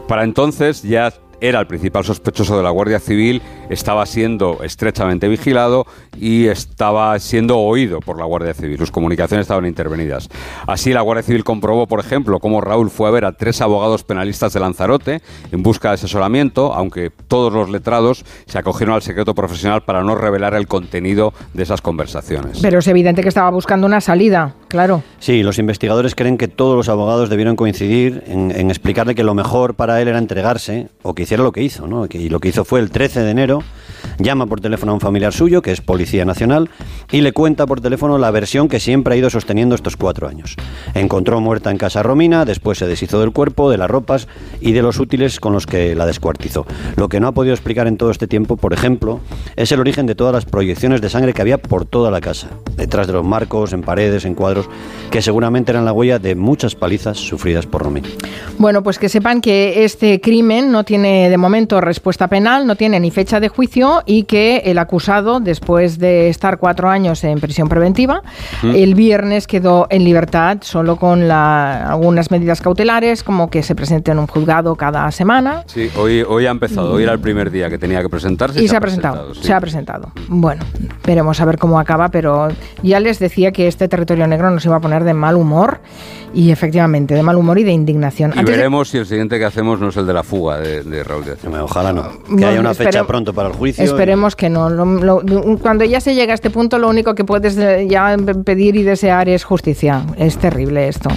Para 0.09 0.25
entonces 0.25 0.83
ya 0.83 1.13
era 1.41 1.61
el 1.61 1.67
principal 1.67 2.05
sospechoso 2.05 2.57
de 2.57 2.63
la 2.63 2.71
Guardia 2.71 3.01
Civil, 3.01 3.43
estaba 3.71 4.05
siendo 4.07 4.63
estrechamente 4.63 5.29
vigilado 5.29 5.87
y 6.17 6.47
estaba 6.47 7.19
siendo 7.19 7.59
oído 7.59 8.01
por 8.01 8.19
la 8.19 8.25
Guardia 8.25 8.55
Civil. 8.55 8.79
Sus 8.79 8.91
comunicaciones 8.91 9.45
estaban 9.45 9.67
intervenidas. 9.67 10.29
Así, 10.67 10.93
la 10.93 11.03
Guardia 11.03 11.23
Civil 11.23 11.45
comprobó, 11.45 11.87
por 11.87 12.01
ejemplo, 12.01 12.41
cómo 12.41 12.61
Raúl 12.61 12.91
fue 12.91 13.09
a 13.09 13.13
ver 13.13 13.25
a 13.25 13.33
tres 13.33 13.61
abogados 13.61 14.05
penalistas 14.05 14.53
de 14.53 14.61
Lanzarote 14.61 15.23
en 15.53 15.63
busca 15.63 15.89
de 15.89 15.95
asesoramiento, 15.95 16.75
aunque 16.75 17.11
todos 17.11 17.53
los 17.53 17.71
letrados 17.71 18.25
se 18.47 18.59
acogieron 18.59 18.95
al 18.95 19.03
secreto 19.03 19.35
profesional 19.35 19.83
para 19.83 20.03
no 20.03 20.15
revelar 20.15 20.55
el 20.55 20.67
contenido 20.67 21.33
de 21.55 21.63
esas 21.63 21.81
conversaciones. 21.81 22.59
Pero 22.61 22.79
es 22.79 22.89
evidente 22.89 23.23
que 23.23 23.29
estaba 23.29 23.51
buscando 23.51 23.87
una 23.87 24.01
salida, 24.01 24.55
claro. 24.69 25.03
Sí, 25.19 25.43
los 25.43 25.59
investigadores 25.59 26.15
creen 26.15 26.39
que 26.39 26.49
todos 26.49 26.77
los 26.77 26.89
abogados 26.89 27.29
debieron 27.29 27.57
coincidir 27.57 28.23
en, 28.27 28.71
explicarle 28.71 29.15
que 29.15 29.25
lo 29.25 29.35
mejor 29.35 29.75
para 29.75 30.01
él 30.01 30.09
era 30.09 30.19
entregarse 30.19 30.89
o 31.03 31.15
que 31.15 31.25
hiciera 31.25 31.43
lo 31.43 31.53
que 31.53 31.63
hizo, 31.63 31.87
¿no? 31.87 32.07
Y 32.11 32.29
lo 32.29 32.41
que 32.41 32.49
hizo 32.49 32.65
fue 32.65 32.81
el 32.81 32.91
13 32.91 33.21
de 33.21 33.31
enero, 33.31 33.63
llama 34.19 34.47
por 34.47 34.61
teléfono 34.61 34.93
a 34.93 34.95
un 34.95 35.01
familiar 35.01 35.33
suyo, 35.33 35.63
que 35.63 35.73
es 35.73 35.81
Policía 35.81 36.25
Nacional, 36.25 36.71
y 37.11 37.21
le 37.21 37.33
cuenta 37.33 37.67
por 37.67 37.81
teléfono 37.81 38.19
la 38.19 38.31
versión 38.31 38.69
que 38.69 38.81
siempre 38.81 39.15
ha 39.15 39.17
ido 39.17 39.31
sosteniendo 39.31 39.75
estos 39.75 39.97
cuatro 39.97 40.29
años. 40.29 40.57
Encontró 40.95 41.41
muerta 41.41 41.71
en 41.71 41.79
casa 41.79 42.03
Romina, 42.03 42.45
después 42.45 42.79
se 42.79 42.87
deshizo 42.87 43.21
del 43.21 43.33
cuerpo, 43.33 43.71
de 43.71 43.79
las 43.79 43.91
ropas 43.91 44.29
y 44.61 44.73
de 44.73 44.83
los 44.83 44.99
útiles 44.99 45.41
con 45.41 45.53
los 45.53 45.67
que 45.67 45.95
la 45.95 46.07
descuartizó. 46.07 46.67
Lo 46.97 47.09
que 47.09 47.21
no 47.21 47.29
ha 47.29 47.33
podido 47.33 47.55
explicar 47.55 47.87
en 47.87 47.97
todo 47.97 48.11
este 48.11 48.27
tiempo, 48.27 48.57
por 48.57 48.73
ejemplo, 48.73 49.21
es 49.57 49.73
el 49.73 49.81
origen 49.81 50.07
de 50.07 50.15
todas 50.15 50.33
las 50.33 50.45
proyecciones 50.45 51.01
de 51.01 51.09
sangre 51.09 51.33
que 51.33 51.43
había 51.43 51.59
por 51.59 51.85
toda 51.85 52.11
la 52.11 52.21
casa, 52.21 52.49
detrás 52.77 53.07
de 53.07 53.13
los 53.13 53.25
marcos, 53.25 53.73
en 53.73 53.83
paredes, 53.83 54.25
en 54.25 54.35
cuadros, 54.35 54.69
que 55.11 55.23
seguramente 55.23 55.73
eran 55.73 55.85
la 55.85 55.93
huella 55.93 56.19
de 56.19 56.35
muchas 56.35 56.75
palizas 56.75 57.19
sufridas 57.19 57.67
por 57.67 57.83
Romina. 57.83 58.09
Bueno, 58.59 58.83
pues 58.83 58.99
que 58.99 59.09
sepan 59.09 59.41
que 59.41 59.85
este 59.85 60.21
crimen 60.21 60.71
no 60.71 60.85
tiene 60.85 61.31
de 61.31 61.37
momento 61.37 61.81
respuesta 61.81 62.29
penal, 62.29 62.67
no 62.67 62.77
tiene 62.77 63.01
ni 63.01 63.11
fecha 63.11 63.41
de 63.41 63.49
juicio 63.49 63.88
y 64.07 64.25
que 64.25 64.59
el 64.65 64.79
acusado, 64.79 65.41
después 65.41 65.99
de 65.99 66.29
estar 66.29 66.59
cuatro 66.59 66.89
años 66.89 67.23
en 67.25 67.41
prisión 67.41 67.69
preventiva, 67.69 68.23
mm. 68.63 68.71
el 68.75 68.95
viernes 68.95 69.47
quedó 69.47 69.87
en 69.91 70.05
libertad 70.05 70.59
solo 70.63 70.97
con 70.97 71.29
la, 71.29 71.91
algunas 71.91 72.31
medidas 72.31 72.61
cautelares, 72.61 73.23
como 73.23 73.51
que 73.51 73.63
se 73.63 73.75
presente 73.75 74.11
en 74.11 74.19
un 74.19 74.27
juzgado 74.27 74.77
cada 74.77 75.11
semana. 75.11 75.65
Sí, 75.67 75.91
hoy, 75.97 76.23
hoy 76.23 76.47
ha 76.47 76.51
empezado, 76.51 76.93
hoy 76.93 77.03
era 77.03 77.13
el 77.13 77.21
primer 77.21 77.51
día 77.51 77.69
que 77.69 77.79
tenía 77.79 78.03
que 78.03 78.09
presentarse. 78.09 78.63
Y, 78.63 78.69
se, 78.69 78.77
ha 78.77 78.81
presentado, 78.81 79.35
se 79.35 79.53
ha 79.53 79.61
presentado. 79.61 80.13
Bueno, 80.29 80.65
veremos 81.07 81.41
a 81.41 81.45
ver 81.45 81.59
cómo 81.59 81.79
acaba, 81.79 82.09
pero 82.09 82.49
ya 82.83 83.01
les 83.01 83.19
decía 83.19 83.53
que 83.53 83.67
este 83.67 83.89
territorio 83.89 84.27
negro 84.27 84.51
nos 84.51 84.65
iba 84.65 84.77
a 84.77 84.81
poner 84.81 85.05
de 85.05 85.15
mal 85.15 85.37
humor 85.37 85.81
y 86.35 86.51
efectivamente, 86.51 87.15
de 87.15 87.23
mal 87.23 87.37
humor 87.37 87.59
y 87.59 87.65
de 87.65 87.73
indignación. 87.73 88.33
Y 88.37 88.45
veremos 88.45 88.89
si 88.89 88.99
el 88.99 89.07
siguiente 89.07 89.39
que 89.39 89.45
hacemos 89.45 89.81
no 89.81 89.89
es 89.89 89.97
el 89.97 90.07
de 90.07 90.13
la 90.13 90.23
fuga 90.23 90.59
de, 90.59 90.83
de 90.83 91.03
Raúl 91.05 91.25
Díaz. 91.25 91.39
Ojalá 91.63 91.93
no. 91.93 92.09
Que 92.37 92.45
haya 92.45 92.61
una 92.61 92.75
fecha 92.75 93.07
pronto 93.07 93.33
para 93.33 93.49
el 93.49 93.55
juicio. 93.55 93.78
Esperemos 93.79 94.37
que 94.37 94.49
no. 94.49 94.69
cuando 95.61 95.85
ya 95.85 96.01
se 96.01 96.15
llega 96.15 96.33
a 96.33 96.35
este 96.35 96.51
punto, 96.51 96.79
lo 96.79 96.89
único 96.89 97.15
que 97.15 97.25
puedes 97.25 97.57
eh, 97.59 97.87
ya 97.89 98.17
pedir 98.45 98.77
y 98.77 98.83
desear 98.83 99.29
es 99.29 99.45
justicia. 99.45 100.05
Es 100.17 100.37
terrible 100.39 100.89
esto. 100.89 101.11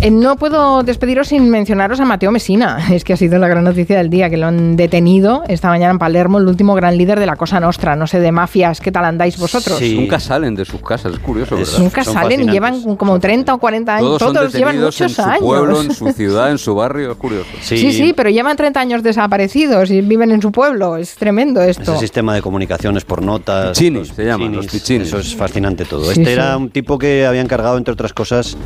Eh, 0.00 0.10
no 0.10 0.36
puedo 0.36 0.82
despediros 0.82 1.28
sin 1.28 1.48
mencionaros 1.48 1.98
a 2.00 2.04
Mateo 2.04 2.30
Messina. 2.30 2.78
Es 2.94 3.04
que 3.04 3.12
ha 3.14 3.16
sido 3.16 3.38
la 3.38 3.48
gran 3.48 3.64
noticia 3.64 3.96
del 3.96 4.10
día, 4.10 4.28
que 4.30 4.36
lo 4.36 4.46
han 4.46 4.76
detenido 4.76 5.42
esta 5.48 5.68
mañana 5.68 5.92
en 5.92 5.98
Palermo, 5.98 6.38
el 6.38 6.46
último 6.46 6.74
gran 6.74 6.96
líder 6.96 7.18
de 7.18 7.26
la 7.26 7.36
Cosa 7.36 7.58
Nostra. 7.60 7.96
No 7.96 8.06
sé, 8.06 8.20
de 8.20 8.30
mafias, 8.30 8.80
¿qué 8.80 8.92
tal 8.92 9.04
andáis 9.04 9.38
vosotros? 9.38 9.80
Nunca 9.80 10.20
salen 10.20 10.54
de 10.54 10.64
sus 10.64 10.80
casas, 10.82 11.14
es 11.14 11.18
curioso, 11.18 11.56
¿verdad? 11.56 11.78
Nunca 11.78 12.04
salen 12.04 12.48
y 12.48 12.52
llevan 12.52 12.96
como 12.96 13.18
30 13.18 13.54
o 13.54 13.58
40 13.58 13.96
años. 13.96 14.18
Todos, 14.18 14.52
llevan 14.52 14.78
muchos 14.78 15.00
en 15.00 15.08
su 15.08 15.22
años. 15.22 15.40
pueblo, 15.40 15.80
en 15.82 15.94
su 15.94 16.12
ciudad, 16.12 16.50
en 16.50 16.58
su 16.58 16.74
barrio, 16.74 17.12
es 17.12 17.16
curioso. 17.16 17.48
Sí. 17.62 17.92
sí, 17.92 18.12
pero 18.14 18.30
llevan 18.30 18.56
30 18.56 18.80
años 18.80 19.02
desaparecidos 19.02 19.90
y 19.90 20.00
viven 20.02 20.30
en 20.32 20.42
su 20.42 20.52
pueblo. 20.52 20.96
Es 20.96 21.14
tremendo 21.14 21.62
esto. 21.62 21.92
Ese 21.92 22.00
sistema 22.00 22.34
de 22.34 22.42
comunicaciones 22.42 23.04
por 23.04 23.22
notas. 23.22 23.76
Chinis, 23.76 24.08
se 24.08 24.24
llaman, 24.24 24.54
los 24.54 24.66
pichinis. 24.66 25.08
Eso 25.08 25.18
es 25.18 25.34
fascinante 25.34 25.84
todo. 25.84 26.10
este 26.10 26.32
era 26.32 26.56
un 26.56 26.70
tipo 26.70 26.98
que 26.98 27.26
había 27.26 27.40
encargado, 27.40 27.78
entre 27.78 27.92
otras 27.92 28.12
cosas, 28.12 28.56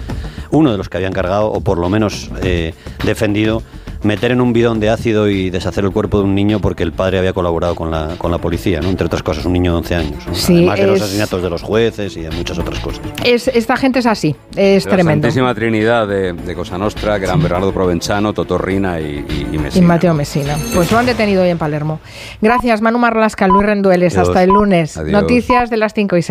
uno 0.50 0.72
de 0.72 0.78
los 0.78 0.88
que 0.88 0.96
había 0.96 1.08
encargado, 1.08 1.50
o 1.50 1.60
por 1.60 1.78
lo 1.78 1.88
menos 1.88 2.30
eh, 2.42 2.74
defendido 3.04 3.62
meter 4.02 4.32
en 4.32 4.40
un 4.40 4.52
bidón 4.52 4.80
de 4.80 4.90
ácido 4.90 5.28
y 5.28 5.50
deshacer 5.50 5.84
el 5.84 5.90
cuerpo 5.90 6.18
de 6.18 6.24
un 6.24 6.34
niño 6.34 6.60
porque 6.60 6.82
el 6.82 6.92
padre 6.92 7.18
había 7.18 7.32
colaborado 7.32 7.74
con 7.74 7.90
la, 7.90 8.14
con 8.18 8.30
la 8.30 8.38
policía, 8.38 8.80
¿no? 8.80 8.88
entre 8.88 9.06
otras 9.06 9.22
cosas, 9.22 9.44
un 9.44 9.52
niño 9.52 9.72
de 9.72 9.78
11 9.78 9.94
años. 9.94 10.24
Además 10.26 10.78
de 10.78 10.86
los 10.86 11.02
asesinatos 11.02 11.42
de 11.42 11.50
los 11.50 11.62
jueces 11.62 12.16
y 12.16 12.20
de 12.20 12.30
muchas 12.30 12.58
otras 12.58 12.78
cosas. 12.80 13.00
Es, 13.24 13.48
esta 13.48 13.76
gente 13.76 13.98
es 13.98 14.06
así, 14.06 14.36
es 14.54 14.84
tremendo. 14.84 15.26
La 15.26 15.32
Santísima 15.32 15.54
Trinidad 15.54 16.06
de, 16.06 16.32
de, 16.32 16.54
Cosa 16.54 16.78
Nostra, 16.78 17.18
que 17.18 17.24
eran 17.24 17.42
Bernardo 17.42 17.72
Provenzano, 17.72 18.32
Totorrina 18.32 19.00
y, 19.00 19.24
y, 19.52 19.58
Messina. 19.58 19.84
Y 19.84 19.88
Mateo 19.88 20.14
Messina. 20.14 20.56
Pues 20.74 20.90
lo 20.92 20.98
han 20.98 21.06
detenido 21.06 21.42
hoy 21.42 21.50
en 21.50 21.58
Palermo. 21.58 22.00
Gracias, 22.40 22.80
Manu 22.80 22.98
Marlasca, 22.98 23.46
Luis 23.48 23.66
Rendueles. 23.66 24.16
Hasta 24.16 24.42
el 24.42 24.50
lunes. 24.50 24.96
Noticias 24.96 25.70
de 25.70 25.76
las 25.76 25.94
5 25.94 26.16
y 26.16 26.22
6. 26.22 26.26